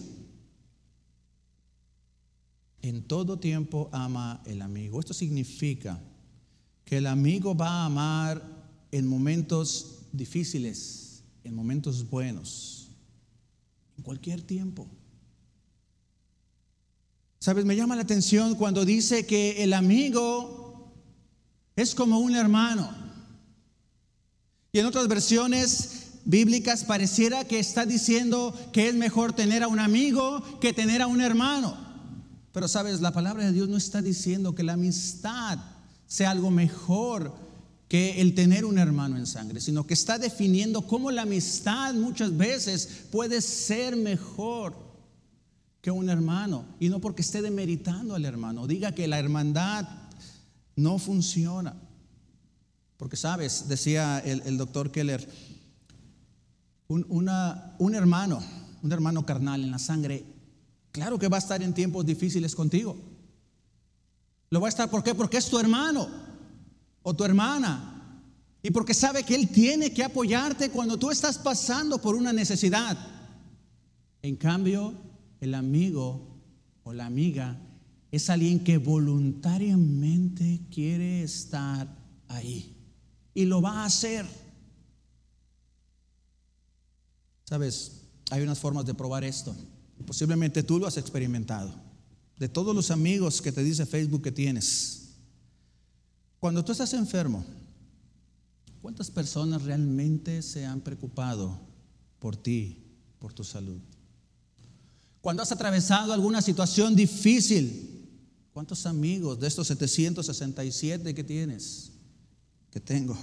en 2.81 3.03
todo 3.03 3.37
tiempo 3.39 3.89
ama 3.91 4.41
el 4.45 4.61
amigo. 4.61 4.99
Esto 4.99 5.13
significa 5.13 5.99
que 6.83 6.97
el 6.97 7.07
amigo 7.07 7.55
va 7.55 7.69
a 7.69 7.85
amar 7.85 8.41
en 8.91 9.07
momentos 9.07 9.99
difíciles, 10.11 11.23
en 11.43 11.55
momentos 11.55 12.09
buenos, 12.09 12.89
en 13.97 14.03
cualquier 14.03 14.41
tiempo. 14.41 14.87
Sabes, 17.39 17.65
me 17.65 17.75
llama 17.75 17.95
la 17.95 18.03
atención 18.03 18.55
cuando 18.55 18.85
dice 18.85 19.25
que 19.25 19.63
el 19.63 19.73
amigo 19.73 20.91
es 21.75 21.95
como 21.95 22.19
un 22.19 22.35
hermano. 22.35 23.10
Y 24.73 24.79
en 24.79 24.85
otras 24.85 25.09
versiones 25.09 26.11
bíblicas 26.23 26.85
pareciera 26.85 27.43
que 27.43 27.59
está 27.59 27.85
diciendo 27.85 28.57
que 28.71 28.87
es 28.87 28.95
mejor 28.95 29.33
tener 29.33 29.63
a 29.63 29.67
un 29.67 29.79
amigo 29.79 30.41
que 30.61 30.71
tener 30.71 31.01
a 31.01 31.07
un 31.07 31.19
hermano. 31.19 31.75
Pero 32.53 32.69
sabes, 32.69 33.01
la 33.01 33.11
palabra 33.11 33.43
de 33.45 33.51
Dios 33.51 33.67
no 33.67 33.75
está 33.75 34.01
diciendo 34.01 34.55
que 34.55 34.63
la 34.63 34.73
amistad 34.73 35.59
sea 36.07 36.31
algo 36.31 36.51
mejor 36.51 37.33
que 37.89 38.21
el 38.21 38.33
tener 38.33 38.63
un 38.63 38.77
hermano 38.77 39.17
en 39.17 39.25
sangre, 39.25 39.59
sino 39.59 39.85
que 39.85 39.93
está 39.93 40.17
definiendo 40.17 40.87
cómo 40.87 41.11
la 41.11 41.23
amistad 41.23 41.93
muchas 41.93 42.37
veces 42.37 43.07
puede 43.11 43.41
ser 43.41 43.97
mejor 43.97 44.73
que 45.81 45.91
un 45.91 46.09
hermano. 46.09 46.63
Y 46.79 46.87
no 46.87 46.99
porque 46.99 47.23
esté 47.23 47.41
demeritando 47.41 48.15
al 48.15 48.23
hermano, 48.23 48.67
diga 48.67 48.93
que 48.93 49.09
la 49.09 49.19
hermandad 49.19 49.85
no 50.77 50.97
funciona. 50.97 51.75
Porque 53.01 53.17
sabes, 53.17 53.67
decía 53.67 54.19
el, 54.19 54.57
doctor 54.59 54.91
Keller, 54.91 55.27
un, 56.87 57.27
hermano, 57.95 58.43
un 58.83 58.91
hermano 58.91 59.25
carnal 59.25 59.63
en 59.63 59.71
la 59.71 59.79
sangre, 59.79 60.23
claro 60.91 61.17
que 61.17 61.27
va 61.27 61.37
a 61.37 61.39
estar 61.39 61.63
en 61.63 61.73
tiempos 61.73 62.05
difíciles 62.05 62.53
contigo. 62.53 62.95
Lo 64.51 64.61
va 64.61 64.67
a 64.67 64.69
estar. 64.69 64.87
Porque 64.87 65.37
es 65.37 65.49
tu 65.49 65.57
hermano 65.57 66.07
o 67.01 67.15
tu 67.15 67.23
hermana. 67.23 68.21
Y 68.61 68.69
porque 68.69 68.93
sabe 68.93 69.23
que 69.23 69.33
Él 69.33 69.49
tiene 69.49 69.91
que 69.91 70.03
apoyarte 70.03 70.69
cuando 70.69 70.99
tú 70.99 71.09
estás 71.09 71.39
pasando 71.39 71.99
por 71.99 72.13
una 72.13 72.31
necesidad. 72.31 72.95
En 74.21 74.35
cambio, 74.35 74.93
el 75.39 75.55
amigo 75.55 76.37
o 76.83 76.93
la 76.93 77.07
amiga 77.07 77.57
es 78.11 78.29
alguien 78.29 78.63
que 78.63 78.77
voluntariamente 78.77 80.61
quiere 80.69 81.23
estar 81.23 81.87
ahí. 82.27 82.77
Y 83.33 83.45
lo 83.45 83.61
va 83.61 83.81
a 83.81 83.85
hacer. 83.85 84.25
Sabes, 87.45 88.01
hay 88.29 88.41
unas 88.41 88.59
formas 88.59 88.85
de 88.85 88.93
probar 88.93 89.23
esto. 89.23 89.55
Posiblemente 90.05 90.63
tú 90.63 90.79
lo 90.79 90.87
has 90.87 90.97
experimentado. 90.97 91.73
De 92.37 92.49
todos 92.49 92.75
los 92.75 92.91
amigos 92.91 93.41
que 93.41 93.51
te 93.51 93.63
dice 93.63 93.85
Facebook 93.85 94.23
que 94.23 94.31
tienes. 94.31 95.09
Cuando 96.39 96.65
tú 96.65 96.71
estás 96.71 96.93
enfermo, 96.93 97.45
¿cuántas 98.81 99.11
personas 99.11 99.61
realmente 99.61 100.41
se 100.41 100.65
han 100.65 100.81
preocupado 100.81 101.59
por 102.19 102.35
ti, 102.35 102.83
por 103.19 103.31
tu 103.33 103.43
salud? 103.43 103.79
Cuando 105.21 105.43
has 105.43 105.51
atravesado 105.51 106.13
alguna 106.13 106.41
situación 106.41 106.95
difícil, 106.95 108.09
¿cuántos 108.53 108.87
amigos 108.87 109.39
de 109.39 109.47
estos 109.47 109.67
767 109.67 111.13
que 111.13 111.23
tienes, 111.23 111.90
que 112.71 112.79
tengo, 112.79 113.17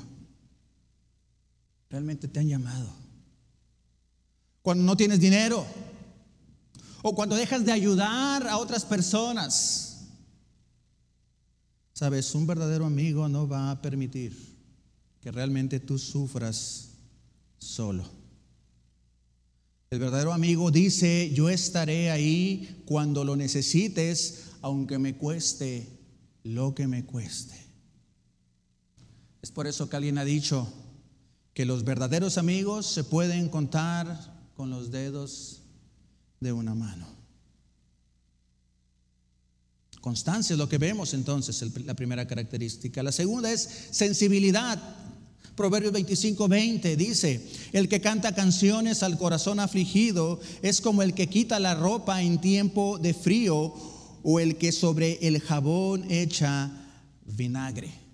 realmente 1.90 2.28
te 2.28 2.38
han 2.38 2.48
llamado? 2.48 3.08
cuando 4.68 4.84
no 4.84 4.98
tienes 4.98 5.18
dinero 5.18 5.64
o 7.00 7.14
cuando 7.14 7.36
dejas 7.36 7.64
de 7.64 7.72
ayudar 7.72 8.46
a 8.46 8.58
otras 8.58 8.84
personas. 8.84 10.08
Sabes, 11.94 12.34
un 12.34 12.46
verdadero 12.46 12.84
amigo 12.84 13.30
no 13.30 13.48
va 13.48 13.70
a 13.70 13.80
permitir 13.80 14.36
que 15.22 15.32
realmente 15.32 15.80
tú 15.80 15.98
sufras 15.98 16.90
solo. 17.56 18.04
El 19.88 20.00
verdadero 20.00 20.34
amigo 20.34 20.70
dice, 20.70 21.32
yo 21.32 21.48
estaré 21.48 22.10
ahí 22.10 22.82
cuando 22.84 23.24
lo 23.24 23.36
necesites, 23.36 24.50
aunque 24.60 24.98
me 24.98 25.16
cueste 25.16 25.88
lo 26.42 26.74
que 26.74 26.86
me 26.86 27.06
cueste. 27.06 27.67
Es 29.42 29.52
por 29.52 29.66
eso 29.66 29.88
que 29.88 29.96
alguien 29.96 30.18
ha 30.18 30.24
dicho 30.24 30.72
que 31.54 31.64
los 31.64 31.84
verdaderos 31.84 32.38
amigos 32.38 32.86
se 32.86 33.04
pueden 33.04 33.48
contar 33.48 34.50
con 34.56 34.70
los 34.70 34.90
dedos 34.90 35.62
de 36.40 36.52
una 36.52 36.74
mano. 36.74 37.06
Constancia 40.00 40.54
es 40.54 40.58
lo 40.58 40.68
que 40.68 40.78
vemos 40.78 41.14
entonces, 41.14 41.64
la 41.84 41.94
primera 41.94 42.26
característica. 42.26 43.02
La 43.02 43.12
segunda 43.12 43.50
es 43.50 43.68
sensibilidad. 43.90 44.80
Proverbios 45.56 45.92
25, 45.92 46.46
20 46.46 46.96
dice, 46.96 47.44
el 47.72 47.88
que 47.88 48.00
canta 48.00 48.34
canciones 48.34 49.02
al 49.02 49.18
corazón 49.18 49.58
afligido 49.58 50.40
es 50.62 50.80
como 50.80 51.02
el 51.02 51.14
que 51.14 51.26
quita 51.26 51.58
la 51.58 51.74
ropa 51.74 52.22
en 52.22 52.40
tiempo 52.40 52.98
de 52.98 53.12
frío 53.12 53.74
o 54.22 54.38
el 54.38 54.56
que 54.56 54.70
sobre 54.70 55.18
el 55.26 55.40
jabón 55.40 56.08
echa 56.10 56.70
vinagre. 57.26 58.07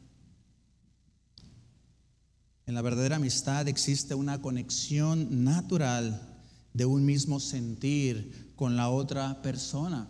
En 2.66 2.74
la 2.74 2.82
verdadera 2.82 3.16
amistad 3.16 3.68
existe 3.68 4.14
una 4.14 4.40
conexión 4.40 5.44
natural 5.44 6.34
de 6.72 6.86
un 6.86 7.04
mismo 7.04 7.38
sentir 7.40 8.52
con 8.56 8.76
la 8.76 8.88
otra 8.88 9.42
persona. 9.42 10.08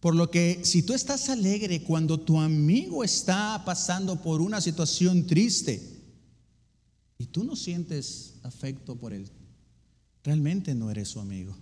Por 0.00 0.14
lo 0.14 0.30
que 0.30 0.60
si 0.64 0.82
tú 0.82 0.92
estás 0.92 1.30
alegre 1.30 1.82
cuando 1.82 2.20
tu 2.20 2.38
amigo 2.38 3.04
está 3.04 3.62
pasando 3.64 4.20
por 4.20 4.40
una 4.40 4.60
situación 4.60 5.26
triste 5.26 6.02
y 7.16 7.26
tú 7.26 7.44
no 7.44 7.56
sientes 7.56 8.34
afecto 8.42 8.96
por 8.96 9.14
él, 9.14 9.30
realmente 10.22 10.74
no 10.74 10.90
eres 10.90 11.08
su 11.08 11.20
amigo. 11.20 11.56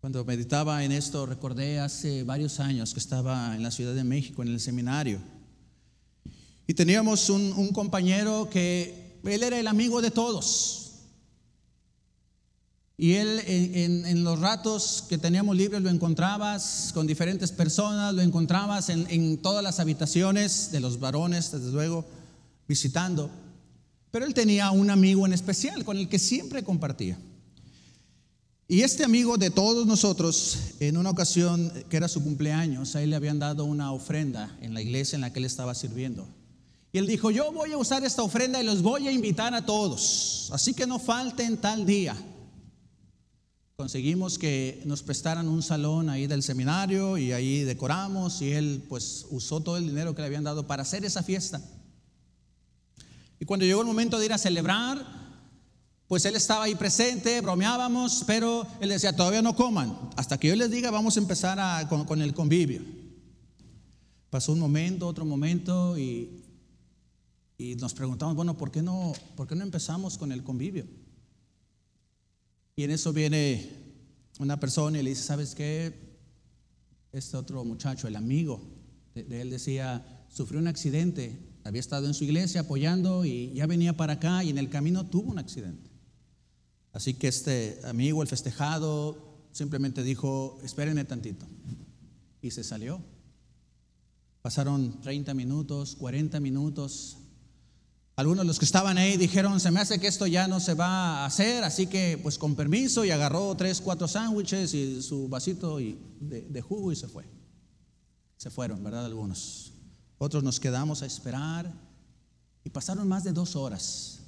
Cuando 0.00 0.24
meditaba 0.24 0.84
en 0.84 0.92
esto, 0.92 1.26
recordé 1.26 1.80
hace 1.80 2.22
varios 2.22 2.60
años 2.60 2.94
que 2.94 3.00
estaba 3.00 3.54
en 3.56 3.62
la 3.62 3.70
Ciudad 3.70 3.94
de 3.94 4.04
México, 4.04 4.42
en 4.42 4.48
el 4.48 4.60
seminario. 4.60 5.20
Y 6.70 6.74
teníamos 6.74 7.28
un, 7.30 7.72
compañero 7.72 8.48
que 8.48 9.18
él 9.24 9.42
era 9.42 9.58
el 9.58 9.66
amigo 9.66 10.00
de 10.00 10.12
todos. 10.12 10.92
Y 12.96 13.14
él 13.14 13.42
en, 13.44 14.22
los 14.22 14.38
ratos 14.38 15.04
que 15.08 15.18
teníamos 15.18 15.56
libres 15.56 15.82
lo 15.82 15.90
encontrabas 15.90 16.92
con 16.94 17.08
diferentes 17.08 17.50
personas, 17.50 18.14
lo 18.14 18.22
encontrabas 18.22 18.88
en, 18.88 19.38
todas 19.38 19.64
las 19.64 19.80
habitaciones 19.80 20.70
de 20.70 20.78
los 20.78 21.00
varones, 21.00 21.50
desde 21.50 21.72
luego, 21.72 22.04
visitando. 22.68 23.32
Pero 24.12 24.24
él 24.24 24.32
tenía 24.32 24.70
un 24.70 24.90
amigo 24.90 25.26
en 25.26 25.32
especial 25.32 25.84
con 25.84 25.96
el 25.96 26.08
que 26.08 26.20
siempre 26.20 26.62
compartía. 26.62 27.18
Y 28.68 28.82
este 28.82 29.02
amigo 29.02 29.38
de 29.38 29.50
todos 29.50 29.88
nosotros, 29.88 30.56
en 30.78 30.96
una 30.96 31.10
ocasión 31.10 31.72
que 31.88 31.96
era 31.96 32.06
su 32.06 32.22
cumpleaños, 32.22 32.94
a 32.94 33.02
él 33.02 33.10
le 33.10 33.16
habían 33.16 33.40
dado 33.40 33.64
una 33.64 33.90
ofrenda 33.90 34.56
en 34.60 34.72
la 34.72 34.80
iglesia 34.82 35.16
en 35.16 35.22
la 35.22 35.32
que 35.32 35.40
él 35.40 35.46
estaba 35.46 35.74
sirviendo. 35.74 36.28
Y 36.92 36.98
él 36.98 37.06
dijo, 37.06 37.30
yo 37.30 37.52
voy 37.52 37.72
a 37.72 37.78
usar 37.78 38.04
esta 38.04 38.22
ofrenda 38.22 38.60
y 38.60 38.64
los 38.64 38.82
voy 38.82 39.06
a 39.06 39.12
invitar 39.12 39.54
a 39.54 39.64
todos. 39.64 40.50
Así 40.52 40.74
que 40.74 40.86
no 40.86 40.98
falten 40.98 41.56
tal 41.56 41.86
día 41.86 42.16
conseguimos 43.80 44.38
que 44.38 44.82
nos 44.84 45.02
prestaran 45.02 45.48
un 45.48 45.62
salón 45.62 46.10
ahí 46.10 46.26
del 46.26 46.42
seminario 46.42 47.16
y 47.16 47.32
ahí 47.32 47.62
decoramos 47.62 48.42
y 48.42 48.52
él 48.52 48.84
pues 48.90 49.24
usó 49.30 49.62
todo 49.62 49.78
el 49.78 49.86
dinero 49.86 50.14
que 50.14 50.20
le 50.20 50.26
habían 50.26 50.44
dado 50.44 50.66
para 50.66 50.82
hacer 50.82 51.02
esa 51.06 51.22
fiesta. 51.22 51.62
Y 53.38 53.46
cuando 53.46 53.64
llegó 53.64 53.80
el 53.80 53.86
momento 53.86 54.18
de 54.18 54.26
ir 54.26 54.34
a 54.34 54.36
celebrar, 54.36 55.02
pues 56.08 56.26
él 56.26 56.36
estaba 56.36 56.64
ahí 56.64 56.74
presente, 56.74 57.40
bromeábamos, 57.40 58.22
pero 58.26 58.66
él 58.82 58.90
decía, 58.90 59.16
todavía 59.16 59.40
no 59.40 59.56
coman, 59.56 59.98
hasta 60.14 60.36
que 60.36 60.48
yo 60.48 60.56
les 60.56 60.70
diga 60.70 60.90
vamos 60.90 61.16
a 61.16 61.20
empezar 61.20 61.88
con, 61.88 62.04
con, 62.04 62.20
el 62.20 62.34
convivio. 62.34 62.82
Pasó 64.28 64.52
un 64.52 64.60
momento, 64.60 65.06
otro 65.06 65.24
momento 65.24 65.96
y, 65.96 66.44
y 67.60 67.76
nos 67.76 67.92
preguntamos, 67.92 68.34
bueno, 68.34 68.56
¿por 68.56 68.70
qué, 68.70 68.80
no, 68.80 69.12
¿por 69.36 69.46
qué 69.46 69.54
no 69.54 69.62
empezamos 69.62 70.16
con 70.16 70.32
el 70.32 70.42
convivio? 70.42 70.86
Y 72.74 72.84
en 72.84 72.90
eso 72.90 73.12
viene 73.12 73.70
una 74.38 74.58
persona 74.58 74.98
y 74.98 75.02
le 75.02 75.10
dice, 75.10 75.24
¿sabes 75.24 75.54
qué? 75.54 75.92
Este 77.12 77.36
otro 77.36 77.62
muchacho, 77.66 78.08
el 78.08 78.16
amigo 78.16 78.62
de, 79.14 79.42
él 79.42 79.50
decía, 79.50 80.24
sufrió 80.30 80.58
un 80.58 80.68
accidente, 80.68 81.38
había 81.62 81.80
estado 81.80 82.06
en 82.06 82.14
su 82.14 82.24
iglesia 82.24 82.62
apoyando 82.62 83.26
y 83.26 83.52
ya 83.52 83.66
venía 83.66 83.94
para 83.94 84.14
acá 84.14 84.42
y 84.42 84.48
en 84.48 84.56
el 84.56 84.70
camino 84.70 85.04
tuvo 85.04 85.30
un 85.30 85.38
accidente. 85.38 85.90
Así 86.94 87.12
que 87.12 87.28
este 87.28 87.78
amigo, 87.84 88.22
el 88.22 88.28
festejado, 88.28 89.36
simplemente 89.52 90.02
dijo, 90.02 90.58
espérenme 90.64 91.04
tantito. 91.04 91.44
Y 92.40 92.52
se 92.52 92.64
salió. 92.64 93.02
Pasaron 94.40 95.02
30 95.02 95.34
minutos, 95.34 95.94
40 95.96 96.40
minutos, 96.40 97.18
Algunos 98.20 98.42
de 98.42 98.48
los 98.48 98.58
que 98.58 98.66
estaban 98.66 98.98
ahí 98.98 99.16
dijeron, 99.16 99.60
se 99.60 99.70
me 99.70 99.80
hace 99.80 99.98
que 99.98 100.06
esto 100.06 100.26
ya 100.26 100.46
no 100.46 100.60
se 100.60 100.74
va 100.74 101.22
a 101.22 101.24
hacer, 101.24 101.64
así 101.64 101.86
que 101.86 102.20
pues 102.22 102.36
con 102.36 102.54
permiso 102.54 103.02
y 103.02 103.10
agarró 103.10 103.56
tres, 103.56 103.80
cuatro 103.80 104.06
sándwiches 104.06 104.74
y 104.74 105.00
su 105.00 105.26
vasito 105.26 105.78
de, 105.78 105.96
de 106.20 106.60
jugo 106.60 106.92
y 106.92 106.96
se 106.96 107.08
fue. 107.08 107.24
Se 108.36 108.50
fueron, 108.50 108.84
¿verdad? 108.84 109.06
Algunos. 109.06 109.72
Otros 110.18 110.44
nos 110.44 110.60
quedamos 110.60 111.00
a 111.00 111.06
esperar 111.06 111.72
y 112.62 112.68
pasaron 112.68 113.08
más 113.08 113.24
de 113.24 113.32
dos 113.32 113.56
horas. 113.56 114.20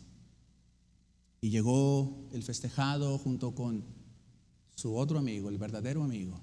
Y 1.42 1.50
llegó 1.50 2.30
el 2.32 2.42
festejado 2.44 3.18
junto 3.18 3.54
con 3.54 3.84
su 4.74 4.96
otro 4.96 5.18
amigo, 5.18 5.50
el 5.50 5.58
verdadero 5.58 6.02
amigo, 6.02 6.40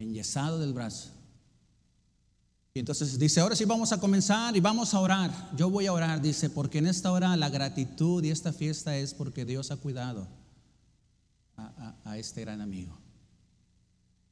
enyesado 0.00 0.58
del 0.58 0.72
brazo. 0.72 1.12
Y 2.76 2.80
entonces 2.80 3.16
dice, 3.20 3.38
ahora 3.38 3.54
sí 3.54 3.64
vamos 3.64 3.92
a 3.92 4.00
comenzar 4.00 4.56
y 4.56 4.60
vamos 4.60 4.94
a 4.94 4.98
orar. 4.98 5.52
Yo 5.56 5.70
voy 5.70 5.86
a 5.86 5.92
orar, 5.92 6.20
dice, 6.20 6.50
porque 6.50 6.78
en 6.78 6.88
esta 6.88 7.12
hora 7.12 7.36
la 7.36 7.48
gratitud 7.48 8.24
y 8.24 8.30
esta 8.30 8.52
fiesta 8.52 8.96
es 8.96 9.14
porque 9.14 9.44
Dios 9.44 9.70
ha 9.70 9.76
cuidado 9.76 10.26
a, 11.56 11.94
a, 12.04 12.18
este 12.18 12.40
gran 12.40 12.60
amigo. 12.60 12.98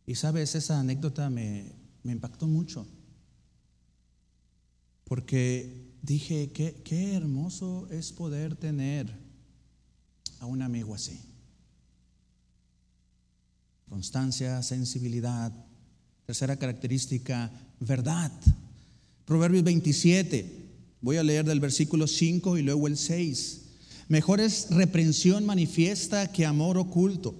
Y 0.06 0.16
sabes, 0.16 0.56
esa 0.56 0.80
anécdota 0.80 1.30
me, 1.30 1.72
me 2.02 2.10
impactó 2.10 2.48
mucho, 2.48 2.84
porque 5.04 5.94
dije, 6.02 6.50
qué, 6.50 6.82
qué 6.84 7.14
hermoso 7.14 7.86
es 7.92 8.12
poder 8.12 8.56
tener 8.56 9.16
a 10.40 10.46
un 10.46 10.62
amigo 10.62 10.96
así. 10.96 11.20
Constancia, 13.88 14.60
sensibilidad. 14.64 15.52
Tercera 16.26 16.56
característica, 16.56 17.52
verdad. 17.86 18.32
Proverbios 19.24 19.64
27, 19.64 20.46
voy 21.00 21.16
a 21.16 21.22
leer 21.22 21.44
del 21.44 21.60
versículo 21.60 22.06
5 22.06 22.58
y 22.58 22.62
luego 22.62 22.86
el 22.86 22.96
6. 22.96 23.60
Mejor 24.08 24.40
es 24.40 24.68
reprensión 24.70 25.46
manifiesta 25.46 26.32
que 26.32 26.44
amor 26.44 26.78
oculto. 26.78 27.34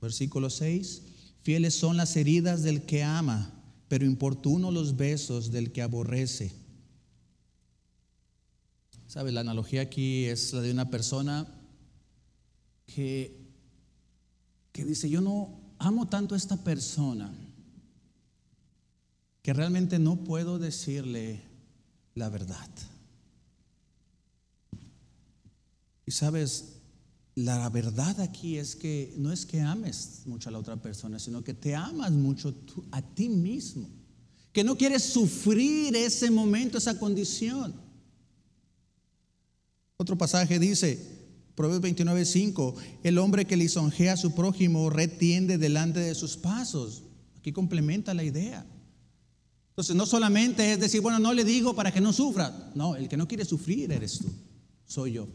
Versículo 0.00 0.50
6, 0.50 1.02
fieles 1.42 1.74
son 1.74 1.96
las 1.96 2.16
heridas 2.16 2.62
del 2.62 2.82
que 2.82 3.02
ama, 3.02 3.52
pero 3.88 4.04
importuno 4.04 4.70
los 4.70 4.96
besos 4.96 5.50
del 5.52 5.72
que 5.72 5.82
aborrece. 5.82 6.52
¿Sabe? 9.06 9.32
La 9.32 9.40
analogía 9.40 9.82
aquí 9.82 10.24
es 10.24 10.52
la 10.52 10.60
de 10.62 10.72
una 10.72 10.90
persona 10.90 11.46
que, 12.86 13.36
que 14.72 14.84
dice, 14.84 15.08
yo 15.08 15.20
no 15.20 15.60
amo 15.78 16.08
tanto 16.08 16.34
a 16.34 16.38
esta 16.38 16.56
persona 16.56 17.30
que 19.42 19.52
realmente 19.52 19.98
no 19.98 20.24
puedo 20.24 20.58
decirle 20.58 21.42
la 22.14 22.28
verdad. 22.28 22.70
Y 26.06 26.12
sabes, 26.12 26.76
la 27.34 27.68
verdad 27.68 28.20
aquí 28.20 28.56
es 28.56 28.76
que 28.76 29.14
no 29.16 29.32
es 29.32 29.44
que 29.44 29.60
ames 29.60 30.22
mucho 30.26 30.48
a 30.48 30.52
la 30.52 30.58
otra 30.58 30.76
persona, 30.76 31.18
sino 31.18 31.42
que 31.42 31.54
te 31.54 31.74
amas 31.74 32.12
mucho 32.12 32.54
a 32.92 33.02
ti 33.02 33.28
mismo, 33.28 33.88
que 34.52 34.64
no 34.64 34.76
quieres 34.76 35.02
sufrir 35.02 35.96
ese 35.96 36.30
momento, 36.30 36.78
esa 36.78 36.98
condición. 36.98 37.74
Otro 39.96 40.16
pasaje 40.16 40.58
dice, 40.58 40.98
Proverbios 41.54 41.82
29, 41.82 42.24
5, 42.24 42.74
el 43.02 43.18
hombre 43.18 43.44
que 43.44 43.56
lisonjea 43.56 44.14
a 44.14 44.16
su 44.16 44.34
prójimo 44.34 44.88
retiende 44.90 45.58
delante 45.58 46.00
de 46.00 46.14
sus 46.14 46.36
pasos. 46.36 47.02
Aquí 47.38 47.52
complementa 47.52 48.14
la 48.14 48.24
idea. 48.24 48.66
Entonces, 49.72 49.96
no 49.96 50.04
solamente 50.04 50.70
es 50.70 50.78
decir, 50.78 51.00
bueno, 51.00 51.18
no 51.18 51.32
le 51.32 51.44
digo 51.44 51.74
para 51.74 51.90
que 51.90 52.00
no 52.00 52.12
sufra. 52.12 52.70
No, 52.74 52.94
el 52.94 53.08
que 53.08 53.16
no 53.16 53.26
quiere 53.26 53.46
sufrir 53.46 53.90
eres 53.90 54.18
tú, 54.18 54.30
soy 54.84 55.12
yo. 55.12 55.26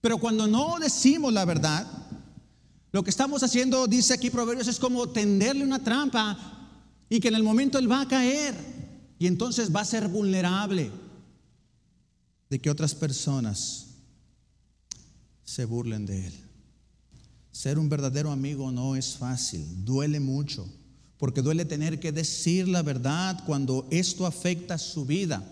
Pero 0.00 0.18
cuando 0.18 0.46
no 0.46 0.78
decimos 0.78 1.32
la 1.32 1.44
verdad, 1.44 1.84
lo 2.92 3.02
que 3.02 3.10
estamos 3.10 3.42
haciendo, 3.42 3.88
dice 3.88 4.14
aquí 4.14 4.30
Proverbios, 4.30 4.68
es 4.68 4.78
como 4.78 5.08
tenderle 5.08 5.64
una 5.64 5.82
trampa 5.82 6.70
y 7.08 7.18
que 7.18 7.26
en 7.26 7.34
el 7.34 7.42
momento 7.42 7.76
él 7.76 7.90
va 7.90 8.02
a 8.02 8.08
caer 8.08 8.54
y 9.18 9.26
entonces 9.26 9.74
va 9.74 9.80
a 9.80 9.84
ser 9.84 10.06
vulnerable 10.06 10.92
de 12.48 12.60
que 12.60 12.70
otras 12.70 12.94
personas 12.94 13.86
se 15.42 15.64
burlen 15.64 16.06
de 16.06 16.28
él. 16.28 16.34
Ser 17.50 17.80
un 17.80 17.88
verdadero 17.88 18.30
amigo 18.30 18.70
no 18.70 18.94
es 18.94 19.16
fácil, 19.16 19.84
duele 19.84 20.20
mucho 20.20 20.68
porque 21.24 21.40
duele 21.40 21.64
tener 21.64 22.00
que 22.00 22.12
decir 22.12 22.68
la 22.68 22.82
verdad 22.82 23.44
cuando 23.46 23.88
esto 23.90 24.26
afecta 24.26 24.76
su 24.76 25.06
vida. 25.06 25.42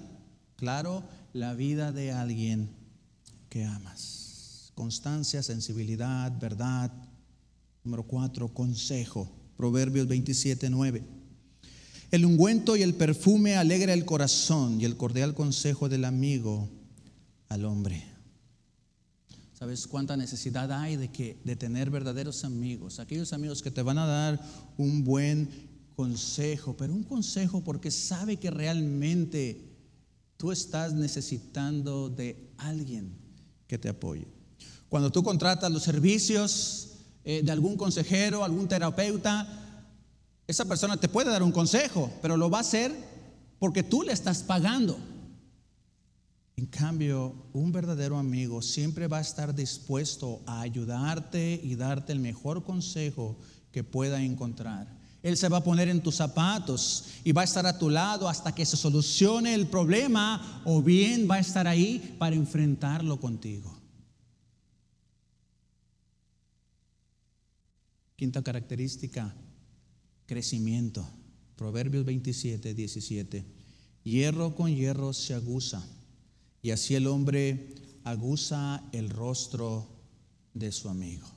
Claro, 0.57 1.03
la 1.33 1.55
vida 1.55 1.93
de 1.93 2.13
alguien 2.13 2.69
que 3.49 3.65
amas. 3.65 4.71
Constancia, 4.75 5.43
sensibilidad, 5.43 6.31
verdad. 6.39 6.93
Número 7.85 8.03
cuatro, 8.03 8.49
consejo. 8.49 9.27
Proverbios 9.57 10.07
27, 10.09 10.69
9. 10.69 11.03
El 12.11 12.27
ungüento 12.27 12.77
y 12.77 12.83
el 12.83 12.93
perfume 12.93 13.57
alegra 13.57 13.95
el 13.95 14.05
corazón 14.05 14.79
y 14.79 14.85
el 14.85 14.99
cordial 14.99 15.33
consejo 15.33 15.89
del 15.89 16.05
amigo 16.05 16.69
al 17.49 17.65
hombre. 17.65 18.12
¿Sabes 19.63 19.87
cuánta 19.87 20.17
necesidad 20.17 20.73
hay 20.73 20.97
de, 20.97 21.13
que, 21.13 21.41
de 21.45 21.55
tener 21.55 21.89
verdaderos 21.89 22.43
amigos? 22.43 22.99
Aquellos 22.99 23.33
amigos 23.33 23.63
que 23.63 23.71
te 23.71 23.81
van 23.81 23.97
a 23.97 24.07
dar 24.07 24.41
un 24.77 25.05
buen 25.05 25.49
consejo, 25.95 26.77
pero 26.77 26.93
un 26.93 27.05
consejo 27.05 27.63
porque 27.63 27.93
sabe 27.93 28.39
que 28.39 28.51
realmente 28.51 29.79
tú 30.37 30.51
estás 30.51 30.95
necesitando 30.95 32.09
de 32.11 32.51
alguien 32.59 33.17
que 33.69 33.79
te 33.79 33.89
apoye. 33.89 34.27
Cuando 34.89 35.13
tú 35.13 35.23
contratas 35.23 35.71
los 35.71 35.85
servicios 35.85 36.95
eh, 37.23 37.43
de 37.45 37.53
algún 37.53 37.77
consejero, 37.77 38.43
algún 38.43 38.67
terapeuta, 38.67 39.47
esa 40.45 40.65
persona 40.65 40.97
te 40.97 41.07
puede 41.07 41.31
dar 41.31 41.45
un 41.45 41.53
consejo, 41.53 42.11
pero 42.21 42.37
lo 42.37 42.51
va 42.51 42.59
a 42.59 42.63
hacer 42.63 42.93
porque 43.61 43.85
tú 43.85 44.03
le 44.03 44.13
estás 44.13 44.43
pagando. 44.43 44.99
En 46.57 46.67
cambio, 46.67 47.35
un 47.53 47.73
verdadero 47.73 48.19
amigo 48.19 48.61
siempre 48.61 49.07
va 49.07 49.19
a 49.19 49.23
estar 49.23 49.55
dispuesto 49.55 50.43
a 50.47 50.61
ayudarte 50.61 51.61
y 51.63 51.77
darte 51.77 52.13
el 52.13 52.21
mejor 52.21 52.63
consejo 52.63 53.39
que 53.71 53.83
pueda 53.83 54.23
encontrar. 54.23 55.01
Él 55.23 55.37
se 55.37 55.49
va 55.49 55.59
a 55.59 55.65
poner 55.65 55.89
en 55.89 56.03
tus 56.03 56.17
zapatos 56.17 57.07
y 57.25 57.33
va 57.33 57.43
a 57.43 57.45
estar 57.45 57.65
a 57.65 57.79
tu 57.79 57.89
lado 57.89 58.29
hasta 58.29 58.55
que 58.55 58.67
se 58.67 58.77
solucione 58.77 59.55
el 59.55 59.69
problema 59.69 60.63
o 60.65 60.83
bien 60.83 61.29
va 61.31 61.37
a 61.37 61.41
estar 61.41 61.67
ahí 61.67 62.17
para 62.19 62.37
enfrentarlo 62.37 63.19
contigo. 63.19 63.79
Quinta 68.17 68.43
característica, 68.43 69.35
crecimiento. 70.27 71.09
Proverbios 71.57 72.05
27, 72.05 72.75
17. 72.75 73.45
Hierro 74.03 74.55
con 74.55 74.75
hierro 74.75 75.13
se 75.13 75.35
aguza 75.35 75.83
y 76.63 76.71
así 76.71 76.95
el 76.95 77.09
hombre 77.09 77.75
aguza 78.05 78.89
el 78.93 79.11
rostro 79.11 79.89
de 80.55 80.71
su 80.71 80.89
amigo. 80.89 81.29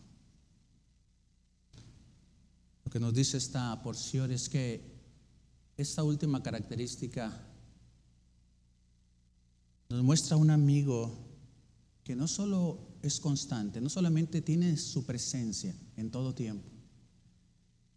Lo 2.85 2.91
que 2.91 2.99
nos 2.99 3.13
dice 3.13 3.37
esta 3.37 3.81
porción 3.81 4.31
es 4.31 4.47
que 4.47 4.95
esta 5.75 6.03
última 6.03 6.41
característica 6.43 7.43
nos 9.89 10.03
muestra 10.03 10.37
un 10.37 10.51
amigo 10.51 11.11
que 12.03 12.15
no 12.15 12.27
solo 12.27 12.79
es 13.01 13.19
constante, 13.19 13.81
no 13.81 13.89
solamente 13.89 14.41
tiene 14.41 14.77
su 14.77 15.05
presencia 15.05 15.75
en 15.97 16.11
todo 16.11 16.35
tiempo, 16.35 16.69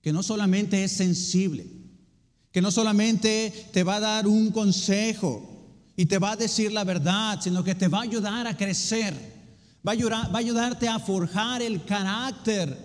que 0.00 0.12
no 0.14 0.22
solamente 0.22 0.82
es 0.82 0.92
sensible, 0.92 1.66
que 2.50 2.62
no 2.62 2.70
solamente 2.70 3.68
te 3.72 3.84
va 3.84 3.96
a 3.96 4.00
dar 4.00 4.26
un 4.26 4.50
consejo, 4.50 5.57
y 5.98 6.06
te 6.06 6.18
va 6.18 6.30
a 6.30 6.36
decir 6.36 6.70
la 6.70 6.84
verdad, 6.84 7.40
sino 7.40 7.64
que 7.64 7.74
te 7.74 7.88
va 7.88 7.98
a 7.98 8.02
ayudar 8.02 8.46
a 8.46 8.56
crecer, 8.56 9.12
va 9.84 9.90
a, 9.90 9.94
ayudar, 9.94 10.32
va 10.32 10.38
ayudarte 10.38 10.86
a 10.86 11.00
forjar 11.00 11.60
el 11.60 11.84
carácter 11.84 12.78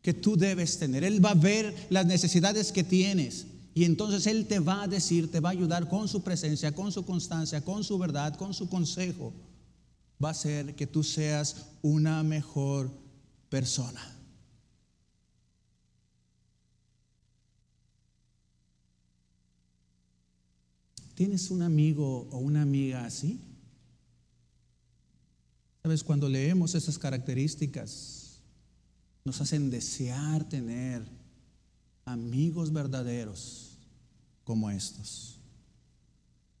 que 0.00 0.14
tú 0.14 0.34
debes 0.34 0.78
tener. 0.78 1.04
Él 1.04 1.22
va 1.22 1.32
a 1.32 1.34
ver 1.34 1.74
las 1.90 2.06
necesidades 2.06 2.72
que 2.72 2.82
tienes 2.82 3.46
y 3.74 3.84
entonces 3.84 4.26
Él 4.26 4.46
te 4.46 4.58
va 4.58 4.84
a 4.84 4.88
decir, 4.88 5.30
te 5.30 5.38
va 5.38 5.50
a 5.50 5.52
ayudar 5.52 5.86
con 5.86 6.08
su 6.08 6.22
presencia, 6.22 6.74
con 6.74 6.90
su 6.92 7.04
constancia, 7.04 7.60
con 7.60 7.84
su 7.84 7.98
verdad, 7.98 8.34
con 8.36 8.54
su 8.54 8.70
consejo. 8.70 9.34
Va 10.24 10.28
a 10.28 10.32
hacer 10.32 10.74
que 10.74 10.86
tú 10.86 11.02
seas 11.02 11.66
una 11.82 12.22
mejor 12.22 12.90
persona. 13.50 14.00
¿Tienes 21.14 21.50
un 21.50 21.62
amigo 21.62 22.28
o 22.30 22.38
una 22.38 22.62
amiga 22.62 23.04
así? 23.04 23.40
Sabes, 25.82 26.02
cuando 26.02 26.28
leemos 26.28 26.74
esas 26.74 26.98
características, 26.98 28.38
nos 29.24 29.40
hacen 29.40 29.70
desear 29.70 30.48
tener 30.48 31.02
amigos 32.04 32.72
verdaderos 32.72 33.78
como 34.44 34.70
estos. 34.70 35.38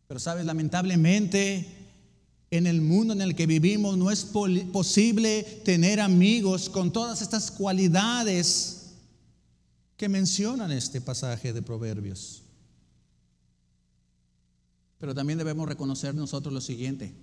Pero 0.06 0.20
sabes, 0.20 0.46
lamentablemente, 0.46 1.66
en 2.50 2.66
el 2.68 2.80
mundo 2.80 3.12
en 3.12 3.22
el 3.22 3.34
que 3.34 3.46
vivimos 3.46 3.98
no 3.98 4.10
es 4.10 4.24
posible 4.24 5.42
tener 5.64 6.00
amigos 6.00 6.68
con 6.68 6.92
todas 6.92 7.20
estas 7.20 7.50
cualidades 7.50 8.92
que 9.96 10.08
mencionan 10.08 10.70
este 10.70 11.00
pasaje 11.00 11.52
de 11.52 11.62
Proverbios. 11.62 12.43
Pero 14.98 15.14
también 15.14 15.38
debemos 15.38 15.68
reconocer 15.68 16.14
nosotros 16.14 16.52
lo 16.52 16.60
siguiente, 16.60 17.14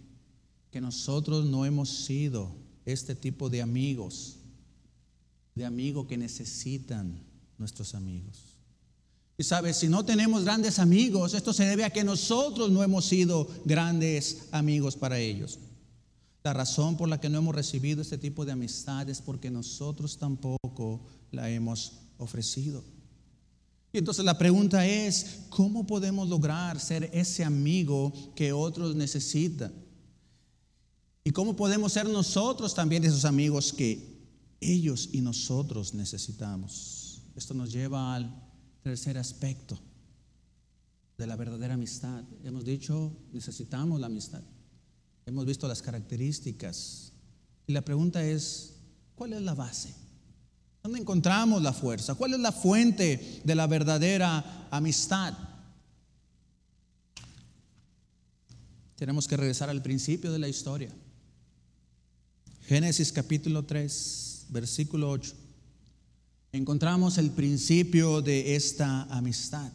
que 0.71 0.81
nosotros 0.81 1.45
no 1.45 1.65
hemos 1.65 1.89
sido 1.89 2.55
este 2.85 3.15
tipo 3.15 3.49
de 3.49 3.61
amigos, 3.61 4.37
de 5.55 5.65
amigos 5.65 6.07
que 6.07 6.17
necesitan 6.17 7.21
nuestros 7.57 7.95
amigos. 7.95 8.51
Y 9.37 9.43
sabes, 9.43 9.77
si 9.77 9.87
no 9.87 10.05
tenemos 10.05 10.43
grandes 10.43 10.77
amigos, 10.77 11.33
esto 11.33 11.53
se 11.53 11.65
debe 11.65 11.83
a 11.83 11.89
que 11.89 12.03
nosotros 12.03 12.69
no 12.69 12.83
hemos 12.83 13.05
sido 13.05 13.47
grandes 13.65 14.47
amigos 14.51 14.95
para 14.95 15.17
ellos. 15.19 15.57
La 16.43 16.53
razón 16.53 16.97
por 16.97 17.09
la 17.09 17.19
que 17.19 17.29
no 17.29 17.37
hemos 17.37 17.55
recibido 17.55 18.01
este 18.01 18.17
tipo 18.17 18.45
de 18.45 18.51
amistad 18.51 19.09
es 19.09 19.21
porque 19.21 19.51
nosotros 19.51 20.17
tampoco 20.17 21.01
la 21.31 21.49
hemos 21.49 21.93
ofrecido. 22.17 22.83
Y 23.93 23.97
entonces 23.97 24.23
la 24.23 24.37
pregunta 24.37 24.85
es, 24.87 25.41
¿cómo 25.49 25.85
podemos 25.85 26.29
lograr 26.29 26.79
ser 26.79 27.09
ese 27.13 27.43
amigo 27.43 28.13
que 28.35 28.53
otros 28.53 28.95
necesitan? 28.95 29.73
¿Y 31.23 31.31
cómo 31.31 31.55
podemos 31.55 31.93
ser 31.93 32.07
nosotros 32.07 32.73
también 32.73 33.03
esos 33.03 33.25
amigos 33.25 33.73
que 33.73 34.21
ellos 34.59 35.09
y 35.11 35.21
nosotros 35.21 35.93
necesitamos? 35.93 37.21
Esto 37.35 37.53
nos 37.53 37.71
lleva 37.71 38.15
al 38.15 38.33
tercer 38.81 39.17
aspecto 39.17 39.77
de 41.17 41.27
la 41.27 41.35
verdadera 41.35 41.73
amistad. 41.73 42.23
Hemos 42.43 42.65
dicho, 42.65 43.15
necesitamos 43.31 43.99
la 43.99 44.07
amistad. 44.07 44.41
Hemos 45.25 45.45
visto 45.45 45.67
las 45.67 45.81
características. 45.81 47.13
Y 47.67 47.73
la 47.73 47.81
pregunta 47.81 48.25
es, 48.25 48.77
¿cuál 49.15 49.33
es 49.33 49.41
la 49.41 49.53
base? 49.53 49.93
¿Dónde 50.83 50.99
encontramos 50.99 51.61
la 51.61 51.73
fuerza? 51.73 52.15
¿Cuál 52.15 52.33
es 52.33 52.39
la 52.39 52.51
fuente 52.51 53.41
de 53.43 53.55
la 53.55 53.67
verdadera 53.67 54.67
amistad? 54.71 55.33
Tenemos 58.95 59.27
que 59.27 59.37
regresar 59.37 59.69
al 59.69 59.81
principio 59.81 60.31
de 60.31 60.39
la 60.39 60.47
historia. 60.47 60.91
Génesis 62.67 63.11
capítulo 63.11 63.63
3, 63.63 64.47
versículo 64.49 65.11
8. 65.11 65.33
Encontramos 66.53 67.17
el 67.17 67.31
principio 67.31 68.21
de 68.21 68.55
esta 68.55 69.03
amistad. 69.03 69.71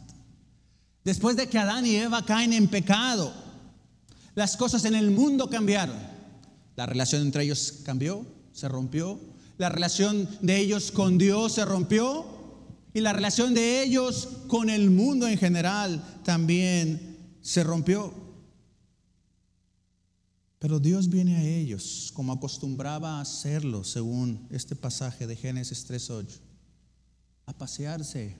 Después 1.03 1.37
de 1.37 1.47
que 1.47 1.57
Adán 1.57 1.85
y 1.85 1.95
Eva 1.95 2.25
caen 2.25 2.51
en 2.51 2.67
pecado, 2.67 3.33
las 4.35 4.57
cosas 4.57 4.83
en 4.83 4.93
el 4.93 5.11
mundo 5.11 5.49
cambiaron. 5.49 5.97
La 6.75 6.85
relación 6.85 7.21
entre 7.21 7.43
ellos 7.43 7.79
cambió, 7.83 8.25
se 8.51 8.67
rompió, 8.67 9.19
la 9.57 9.69
relación 9.69 10.27
de 10.41 10.59
ellos 10.59 10.91
con 10.91 11.17
Dios 11.17 11.53
se 11.53 11.65
rompió 11.65 12.25
y 12.93 13.01
la 13.01 13.13
relación 13.13 13.53
de 13.53 13.83
ellos 13.83 14.29
con 14.47 14.69
el 14.69 14.89
mundo 14.89 15.27
en 15.27 15.37
general 15.37 16.21
también 16.23 17.17
se 17.41 17.63
rompió. 17.63 18.13
Pero 20.59 20.79
Dios 20.79 21.09
viene 21.09 21.35
a 21.35 21.43
ellos 21.43 22.11
como 22.13 22.33
acostumbraba 22.33 23.17
a 23.17 23.21
hacerlo 23.21 23.83
según 23.83 24.47
este 24.49 24.75
pasaje 24.75 25.27
de 25.27 25.35
Génesis 25.35 25.87
3.8, 25.87 26.39
a 27.45 27.53
pasearse 27.53 28.35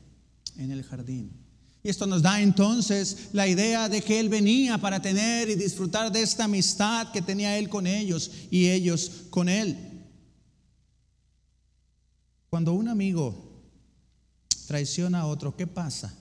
en 0.58 0.72
el 0.72 0.84
jardín. 0.84 1.32
Y 1.84 1.90
esto 1.90 2.08
nos 2.08 2.22
da 2.22 2.42
entonces 2.42 3.30
la 3.34 3.48
idea 3.48 3.88
de 3.88 4.02
que 4.02 4.20
Él 4.20 4.30
venía 4.30 4.78
para 4.78 5.02
tener 5.02 5.50
y 5.50 5.56
disfrutar 5.56 6.12
de 6.12 6.22
esta 6.22 6.46
amistad 6.46 7.12
que 7.12 7.22
tenía 7.22 7.58
Él 7.58 7.70
con 7.70 7.86
ellos 7.88 8.32
y 8.50 8.70
ellos 8.70 9.12
con 9.30 9.48
Él. 9.48 9.87
Cuando 12.50 12.74
un 12.74 12.88
amigo 12.88 13.62
traiciona 14.68 15.22
a 15.22 15.28
otro, 15.28 15.56
¿qué 15.56 15.68
pasa? 15.68 16.14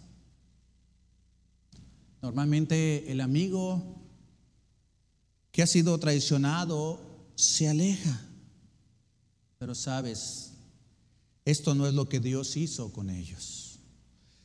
Normalmente 2.23 3.11
el 3.11 3.21
amigo 3.21 4.03
que 5.53 5.62
ha 5.62 5.67
sido 5.67 5.99
traicionado 5.99 7.01
se 7.35 7.69
aleja. 7.69 8.21
Pero 9.59 9.75
sabes, 9.75 10.53
esto 11.45 11.75
no 11.75 11.87
es 11.87 11.95
lo 11.95 12.09
que 12.09 12.21
Dios 12.21 12.57
hizo 12.57 12.93
con 12.93 13.09
ellos, 13.09 13.79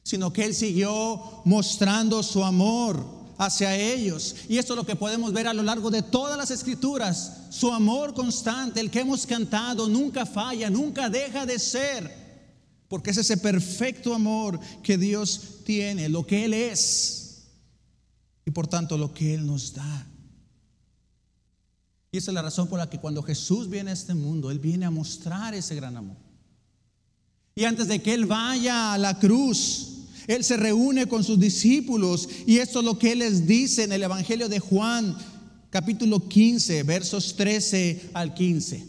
sino 0.04 0.32
que 0.32 0.46
Él 0.46 0.56
siguió 0.56 1.42
mostrando 1.46 2.24
su 2.24 2.44
amor 2.44 3.21
hacia 3.38 3.76
ellos. 3.76 4.36
Y 4.48 4.58
esto 4.58 4.74
es 4.74 4.78
lo 4.78 4.86
que 4.86 4.96
podemos 4.96 5.34
ver 5.34 5.48
a 5.48 5.54
lo 5.54 5.64
largo 5.64 5.90
de 5.90 6.02
todas 6.02 6.38
las 6.38 6.52
escrituras. 6.52 7.38
Su 7.50 7.72
amor 7.72 8.14
constante, 8.14 8.80
el 8.80 8.92
que 8.92 9.00
hemos 9.00 9.26
cantado, 9.26 9.88
nunca 9.88 10.26
falla, 10.26 10.70
nunca 10.70 11.10
deja 11.10 11.46
de 11.46 11.60
ser. 11.60 12.22
Porque 12.88 13.12
es 13.12 13.18
ese 13.18 13.38
perfecto 13.38 14.14
amor 14.14 14.60
que 14.84 14.98
Dios 14.98 15.60
tiene, 15.66 16.10
lo 16.10 16.26
que 16.26 16.46
Él 16.46 16.54
es. 16.54 17.44
Y 18.46 18.52
por 18.52 18.68
tanto 18.68 18.98
lo 18.98 19.14
que 19.14 19.34
Él 19.34 19.46
nos 19.46 19.74
da. 19.74 20.08
Y 22.12 22.18
esa 22.18 22.32
es 22.32 22.36
la 22.36 22.42
razón 22.42 22.68
por 22.68 22.78
la 22.78 22.90
que 22.90 23.00
cuando 23.00 23.24
Jesús 23.24 23.70
viene 23.70 23.92
a 23.92 23.94
este 23.94 24.14
mundo, 24.14 24.52
Él 24.52 24.60
viene 24.60 24.86
a 24.86 24.92
mostrar 24.92 25.54
ese 25.54 25.76
gran 25.76 25.96
amor. 25.96 26.18
Y 27.56 27.64
antes 27.64 27.88
de 27.88 28.02
que 28.02 28.14
Él 28.14 28.26
vaya 28.26 28.94
a 28.94 28.98
la 28.98 29.18
cruz, 29.18 30.01
él 30.32 30.46
se 30.46 30.56
reúne 30.56 31.08
con 31.08 31.26
sus 31.26 31.38
discípulos 31.38 32.30
y 32.48 32.60
esto 32.60 32.80
es 32.80 32.86
lo 32.86 32.98
que 32.98 33.12
Él 33.12 33.20
les 33.20 33.46
dice 33.46 33.84
en 33.84 33.92
el 33.92 34.04
Evangelio 34.04 34.48
de 34.48 34.60
Juan, 34.60 35.18
capítulo 35.70 36.26
15, 36.26 36.84
versos 36.84 37.36
13 37.36 38.12
al 38.14 38.34
15. 38.34 38.88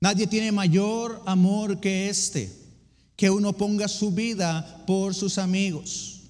Nadie 0.00 0.28
tiene 0.28 0.52
mayor 0.52 1.20
amor 1.26 1.80
que 1.80 2.08
este, 2.08 2.48
que 3.16 3.28
uno 3.28 3.52
ponga 3.54 3.88
su 3.88 4.12
vida 4.12 4.84
por 4.86 5.16
sus 5.16 5.38
amigos. 5.38 6.20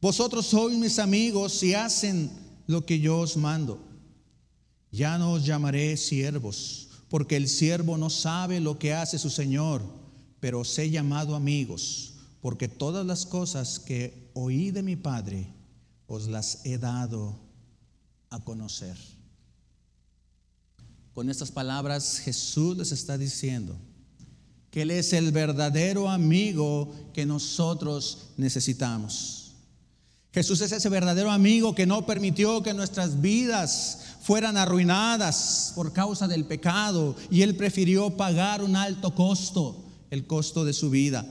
Vosotros 0.00 0.46
sois 0.46 0.78
mis 0.78 0.98
amigos 0.98 1.52
si 1.52 1.74
hacen 1.74 2.30
lo 2.66 2.86
que 2.86 3.00
yo 3.00 3.18
os 3.18 3.36
mando. 3.36 3.84
Ya 4.90 5.18
no 5.18 5.32
os 5.32 5.44
llamaré 5.44 5.98
siervos, 5.98 6.88
porque 7.10 7.36
el 7.36 7.48
siervo 7.48 7.98
no 7.98 8.08
sabe 8.08 8.60
lo 8.60 8.78
que 8.78 8.94
hace 8.94 9.18
su 9.18 9.28
Señor, 9.28 9.82
pero 10.40 10.60
os 10.60 10.78
he 10.78 10.88
llamado 10.88 11.34
amigos 11.34 12.09
porque 12.40 12.68
todas 12.68 13.04
las 13.06 13.26
cosas 13.26 13.78
que 13.78 14.30
oí 14.34 14.70
de 14.70 14.82
mi 14.82 14.96
Padre 14.96 15.52
os 16.06 16.26
las 16.28 16.64
he 16.64 16.78
dado 16.78 17.38
a 18.30 18.40
conocer. 18.40 18.96
Con 21.14 21.28
estas 21.28 21.50
palabras 21.50 22.18
Jesús 22.18 22.76
les 22.76 22.92
está 22.92 23.18
diciendo 23.18 23.76
que 24.70 24.82
Él 24.82 24.90
es 24.90 25.12
el 25.12 25.32
verdadero 25.32 26.08
amigo 26.08 26.94
que 27.12 27.26
nosotros 27.26 28.30
necesitamos. 28.36 29.52
Jesús 30.32 30.60
es 30.60 30.70
ese 30.70 30.88
verdadero 30.88 31.30
amigo 31.30 31.74
que 31.74 31.86
no 31.86 32.06
permitió 32.06 32.62
que 32.62 32.72
nuestras 32.72 33.20
vidas 33.20 33.98
fueran 34.22 34.56
arruinadas 34.56 35.72
por 35.74 35.92
causa 35.92 36.28
del 36.28 36.44
pecado 36.44 37.16
y 37.30 37.42
Él 37.42 37.56
prefirió 37.56 38.16
pagar 38.16 38.62
un 38.62 38.76
alto 38.76 39.12
costo, 39.14 39.84
el 40.10 40.26
costo 40.26 40.64
de 40.64 40.72
su 40.72 40.88
vida. 40.88 41.26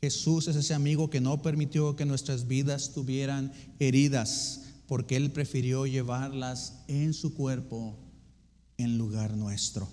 Jesús 0.00 0.46
es 0.46 0.56
ese 0.56 0.74
amigo 0.74 1.10
que 1.10 1.20
no 1.20 1.42
permitió 1.42 1.96
que 1.96 2.04
nuestras 2.04 2.46
vidas 2.46 2.92
tuvieran 2.92 3.52
heridas, 3.80 4.62
porque 4.86 5.16
Él 5.16 5.32
prefirió 5.32 5.86
llevarlas 5.86 6.84
en 6.86 7.12
su 7.12 7.34
cuerpo 7.34 7.98
en 8.76 8.96
lugar 8.96 9.36
nuestro. 9.36 9.88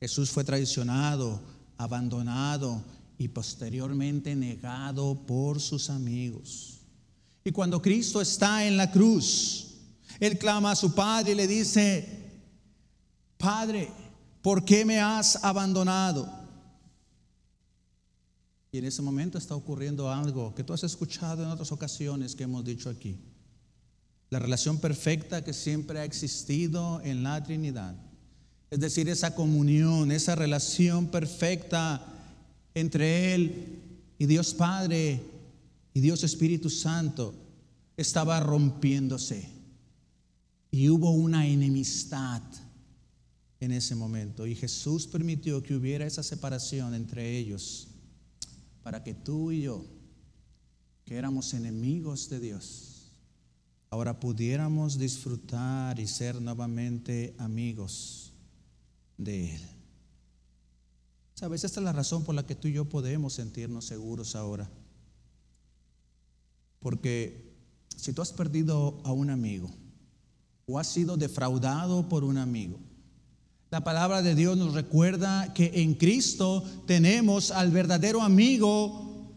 Jesús 0.00 0.30
fue 0.30 0.44
traicionado, 0.44 1.40
abandonado 1.78 2.82
y 3.16 3.28
posteriormente 3.28 4.34
negado 4.34 5.24
por 5.26 5.60
sus 5.60 5.90
amigos. 5.90 6.80
Y 7.44 7.52
cuando 7.52 7.80
Cristo 7.80 8.20
está 8.20 8.66
en 8.66 8.76
la 8.76 8.90
cruz, 8.90 9.74
Él 10.18 10.38
clama 10.38 10.72
a 10.72 10.76
su 10.76 10.92
Padre 10.92 11.32
y 11.32 11.36
le 11.36 11.46
dice, 11.46 12.32
Padre, 13.38 13.90
¿por 14.42 14.64
qué 14.64 14.84
me 14.84 14.98
has 14.98 15.44
abandonado? 15.44 16.43
Y 18.74 18.78
en 18.78 18.86
ese 18.86 19.02
momento 19.02 19.38
está 19.38 19.54
ocurriendo 19.54 20.10
algo 20.10 20.52
que 20.52 20.64
tú 20.64 20.72
has 20.72 20.82
escuchado 20.82 21.44
en 21.44 21.48
otras 21.48 21.70
ocasiones 21.70 22.34
que 22.34 22.42
hemos 22.42 22.64
dicho 22.64 22.90
aquí. 22.90 23.16
La 24.30 24.40
relación 24.40 24.78
perfecta 24.78 25.44
que 25.44 25.52
siempre 25.52 26.00
ha 26.00 26.04
existido 26.04 27.00
en 27.04 27.22
la 27.22 27.40
Trinidad. 27.40 27.94
Es 28.72 28.80
decir, 28.80 29.08
esa 29.08 29.36
comunión, 29.36 30.10
esa 30.10 30.34
relación 30.34 31.06
perfecta 31.06 32.04
entre 32.74 33.36
Él 33.36 33.78
y 34.18 34.26
Dios 34.26 34.52
Padre 34.54 35.22
y 35.92 36.00
Dios 36.00 36.24
Espíritu 36.24 36.68
Santo 36.68 37.32
estaba 37.96 38.40
rompiéndose. 38.40 39.48
Y 40.72 40.88
hubo 40.88 41.12
una 41.12 41.46
enemistad 41.46 42.42
en 43.60 43.70
ese 43.70 43.94
momento. 43.94 44.48
Y 44.48 44.56
Jesús 44.56 45.06
permitió 45.06 45.62
que 45.62 45.76
hubiera 45.76 46.04
esa 46.04 46.24
separación 46.24 46.92
entre 46.92 47.38
ellos 47.38 47.86
para 48.84 49.02
que 49.02 49.14
tú 49.14 49.50
y 49.50 49.62
yo, 49.62 49.82
que 51.06 51.16
éramos 51.16 51.54
enemigos 51.54 52.28
de 52.28 52.38
Dios, 52.38 53.10
ahora 53.88 54.20
pudiéramos 54.20 54.98
disfrutar 54.98 55.98
y 55.98 56.06
ser 56.06 56.40
nuevamente 56.40 57.34
amigos 57.38 58.34
de 59.16 59.54
Él. 59.56 59.62
Sabes, 61.32 61.64
esta 61.64 61.80
es 61.80 61.84
la 61.84 61.94
razón 61.94 62.24
por 62.24 62.34
la 62.34 62.46
que 62.46 62.54
tú 62.54 62.68
y 62.68 62.74
yo 62.74 62.84
podemos 62.84 63.32
sentirnos 63.32 63.86
seguros 63.86 64.36
ahora. 64.36 64.70
Porque 66.78 67.56
si 67.96 68.12
tú 68.12 68.20
has 68.20 68.34
perdido 68.34 69.00
a 69.04 69.12
un 69.12 69.30
amigo 69.30 69.70
o 70.66 70.78
has 70.78 70.88
sido 70.88 71.16
defraudado 71.16 72.06
por 72.10 72.22
un 72.22 72.36
amigo, 72.36 72.78
la 73.74 73.82
palabra 73.82 74.22
de 74.22 74.36
Dios 74.36 74.56
nos 74.56 74.72
recuerda 74.72 75.52
que 75.52 75.82
en 75.82 75.94
Cristo 75.94 76.62
tenemos 76.86 77.50
al 77.50 77.72
verdadero 77.72 78.22
amigo 78.22 79.34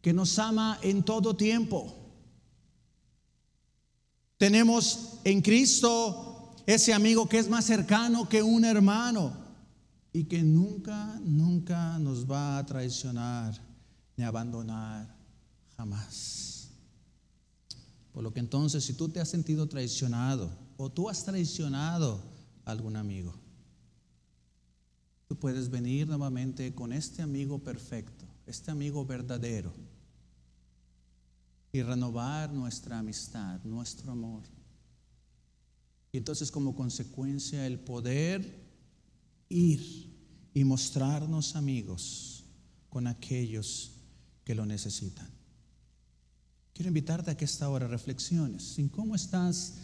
que 0.00 0.12
nos 0.12 0.36
ama 0.40 0.80
en 0.82 1.04
todo 1.04 1.36
tiempo. 1.36 1.94
Tenemos 4.36 5.20
en 5.22 5.40
Cristo 5.42 6.56
ese 6.66 6.92
amigo 6.92 7.28
que 7.28 7.38
es 7.38 7.48
más 7.48 7.64
cercano 7.64 8.28
que 8.28 8.42
un 8.42 8.64
hermano 8.64 9.32
y 10.12 10.24
que 10.24 10.42
nunca, 10.42 11.20
nunca 11.22 12.00
nos 12.00 12.28
va 12.28 12.58
a 12.58 12.66
traicionar 12.66 13.54
ni 14.16 14.24
abandonar 14.24 15.14
jamás. 15.76 16.68
Por 18.10 18.24
lo 18.24 18.32
que 18.32 18.40
entonces, 18.40 18.82
si 18.82 18.94
tú 18.94 19.08
te 19.08 19.20
has 19.20 19.28
sentido 19.28 19.68
traicionado 19.68 20.50
o 20.76 20.90
tú 20.90 21.08
has 21.08 21.24
traicionado 21.24 22.20
a 22.64 22.72
algún 22.72 22.96
amigo, 22.96 23.40
puedes 25.36 25.70
venir 25.70 26.08
nuevamente 26.08 26.74
con 26.74 26.92
este 26.92 27.22
amigo 27.22 27.58
perfecto, 27.58 28.24
este 28.46 28.70
amigo 28.70 29.04
verdadero, 29.04 29.72
y 31.72 31.82
renovar 31.82 32.52
nuestra 32.52 32.98
amistad, 32.98 33.60
nuestro 33.64 34.12
amor. 34.12 34.42
Y 36.12 36.18
entonces 36.18 36.50
como 36.50 36.74
consecuencia 36.74 37.66
el 37.66 37.78
poder 37.78 38.62
ir 39.48 40.12
y 40.52 40.64
mostrarnos 40.64 41.56
amigos 41.56 42.44
con 42.90 43.06
aquellos 43.06 43.92
que 44.44 44.54
lo 44.54 44.66
necesitan. 44.66 45.28
Quiero 46.74 46.88
invitarte 46.88 47.30
a 47.30 47.36
que 47.36 47.44
esta 47.44 47.68
hora 47.68 47.88
reflexiones 47.88 48.78
en 48.78 48.88
cómo 48.88 49.14
estás 49.14 49.78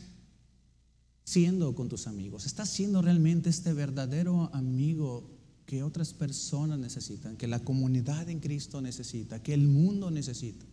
siendo 1.24 1.74
con 1.74 1.88
tus 1.88 2.06
amigos. 2.06 2.46
¿Estás 2.46 2.70
siendo 2.70 3.02
realmente 3.02 3.50
este 3.50 3.72
verdadero 3.72 4.50
amigo 4.54 5.37
que 5.68 5.82
otras 5.82 6.14
personas 6.14 6.78
necesitan, 6.78 7.36
que 7.36 7.46
la 7.46 7.60
comunidad 7.60 8.30
en 8.30 8.40
Cristo 8.40 8.80
necesita, 8.80 9.42
que 9.42 9.52
el 9.52 9.68
mundo 9.68 10.10
necesita? 10.10 10.64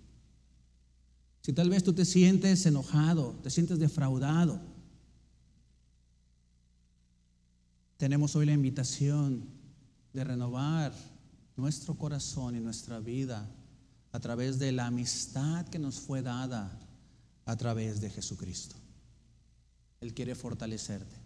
Si 1.41 1.51
tal 1.51 1.69
vez 1.69 1.83
tú 1.83 1.91
te 1.91 2.05
sientes 2.05 2.65
enojado, 2.65 3.33
te 3.43 3.49
sientes 3.49 3.77
defraudado, 3.77 4.61
tenemos 7.97 8.37
hoy 8.37 8.45
la 8.45 8.53
invitación 8.53 9.43
de 10.13 10.23
renovar 10.23 10.93
nuestro 11.57 11.95
corazón 11.95 12.55
y 12.55 12.61
nuestra 12.61 13.01
vida 13.01 13.51
a 14.13 14.19
través 14.21 14.59
de 14.59 14.71
la 14.71 14.85
amistad 14.85 15.67
que 15.67 15.77
nos 15.77 15.99
fue 15.99 16.21
dada 16.21 16.71
a 17.43 17.57
través 17.57 17.99
de 17.99 18.09
Jesucristo. 18.09 18.77
Él 19.99 20.13
quiere 20.13 20.35
fortalecerte, 20.35 21.17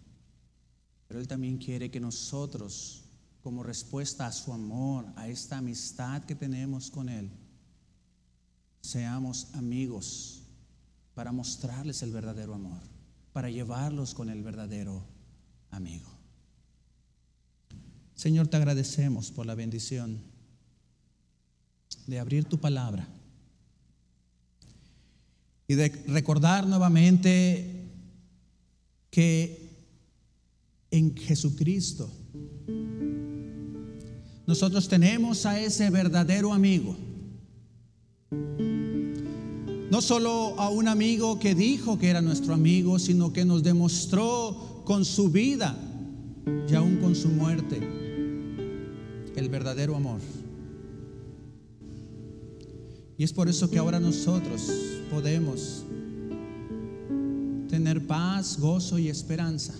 pero 1.08 1.20
Él 1.20 1.28
también 1.28 1.60
quiere 1.60 1.92
que 1.92 2.00
nosotros, 2.00 3.04
como 3.42 3.64
respuesta 3.64 4.28
a 4.28 4.32
su 4.32 4.54
amor, 4.54 5.06
a 5.16 5.28
esta 5.28 5.58
amistad 5.58 6.24
que 6.24 6.36
tenemos 6.36 6.92
con 6.92 7.10
Él, 7.10 7.32
seamos 8.82 9.48
amigos 9.54 10.44
para 11.14 11.32
mostrarles 11.32 12.02
el 12.02 12.12
verdadero 12.12 12.54
amor, 12.54 12.82
para 13.34 13.50
llevarlos 13.50 14.14
con 14.14 14.30
el 14.30 14.44
verdadero 14.44 15.04
amigo. 15.72 16.10
Señor, 18.16 18.48
te 18.48 18.58
agradecemos 18.58 19.32
por 19.32 19.46
la 19.46 19.56
bendición 19.56 20.22
de 22.06 22.20
abrir 22.20 22.46
tu 22.46 22.60
palabra 22.60 23.08
y 25.68 25.76
de 25.76 25.90
recordar 26.08 26.68
nuevamente 26.68 27.92
que 29.12 29.70
en 30.92 31.16
Jesucristo 31.16 32.12
nosotros 34.50 34.88
tenemos 34.88 35.46
a 35.46 35.60
ese 35.60 35.92
verdadero 35.92 36.52
amigo. 36.52 36.96
No 39.92 40.02
solo 40.02 40.60
a 40.60 40.70
un 40.70 40.88
amigo 40.88 41.38
que 41.38 41.54
dijo 41.54 42.00
que 42.00 42.10
era 42.10 42.20
nuestro 42.20 42.56
amigo, 42.56 42.98
sino 42.98 43.32
que 43.32 43.46
nos 43.46 43.62
demostró 43.62 44.82
con 44.86 45.06
su 45.06 45.30
vida 45.30 45.78
y 46.68 46.74
aún 46.74 46.98
con 46.98 47.16
su 47.16 47.28
muerte 47.30 47.80
el 49.36 49.50
verdadero 49.50 49.96
amor. 49.96 50.20
Y 53.20 53.24
es 53.24 53.32
por 53.32 53.50
eso 53.50 53.70
que 53.70 53.78
ahora 53.78 54.00
nosotros 54.00 54.68
podemos 55.12 55.84
tener 57.70 58.08
paz, 58.08 58.60
gozo 58.60 58.98
y 58.98 59.10
esperanza. 59.10 59.76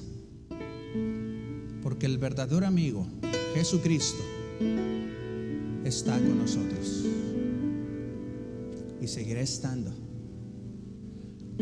Porque 1.82 2.06
el 2.06 2.20
verdadero 2.20 2.68
amigo, 2.68 3.08
Jesucristo, 3.56 4.24
está 5.84 6.18
con 6.18 6.38
nosotros. 6.38 7.06
Y 9.02 9.08
seguirá 9.08 9.42
estando. 9.42 9.92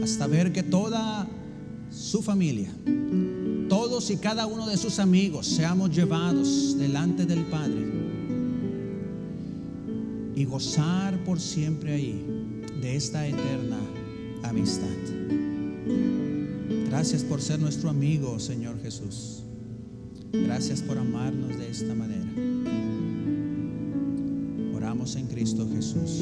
Hasta 0.01 0.27
ver 0.27 0.51
que 0.51 0.63
toda 0.63 1.27
su 1.89 2.21
familia, 2.21 2.71
todos 3.69 4.11
y 4.11 4.17
cada 4.17 4.45
uno 4.45 4.67
de 4.67 4.77
sus 4.77 4.99
amigos 4.99 5.47
seamos 5.47 5.95
llevados 5.95 6.77
delante 6.77 7.25
del 7.25 7.45
Padre 7.45 7.85
y 10.35 10.45
gozar 10.45 11.23
por 11.23 11.39
siempre 11.39 11.93
ahí 11.93 12.63
de 12.81 12.95
esta 12.95 13.27
eterna 13.27 13.79
amistad. 14.43 14.85
Gracias 16.89 17.23
por 17.23 17.41
ser 17.41 17.59
nuestro 17.59 17.89
amigo, 17.89 18.39
Señor 18.39 18.79
Jesús. 18.81 19.43
Gracias 20.31 20.81
por 20.81 20.97
amarnos 20.97 21.57
de 21.57 21.69
esta 21.69 21.95
manera. 21.95 22.56
En 25.15 25.25
Cristo 25.27 25.65
Jesús. 25.71 26.21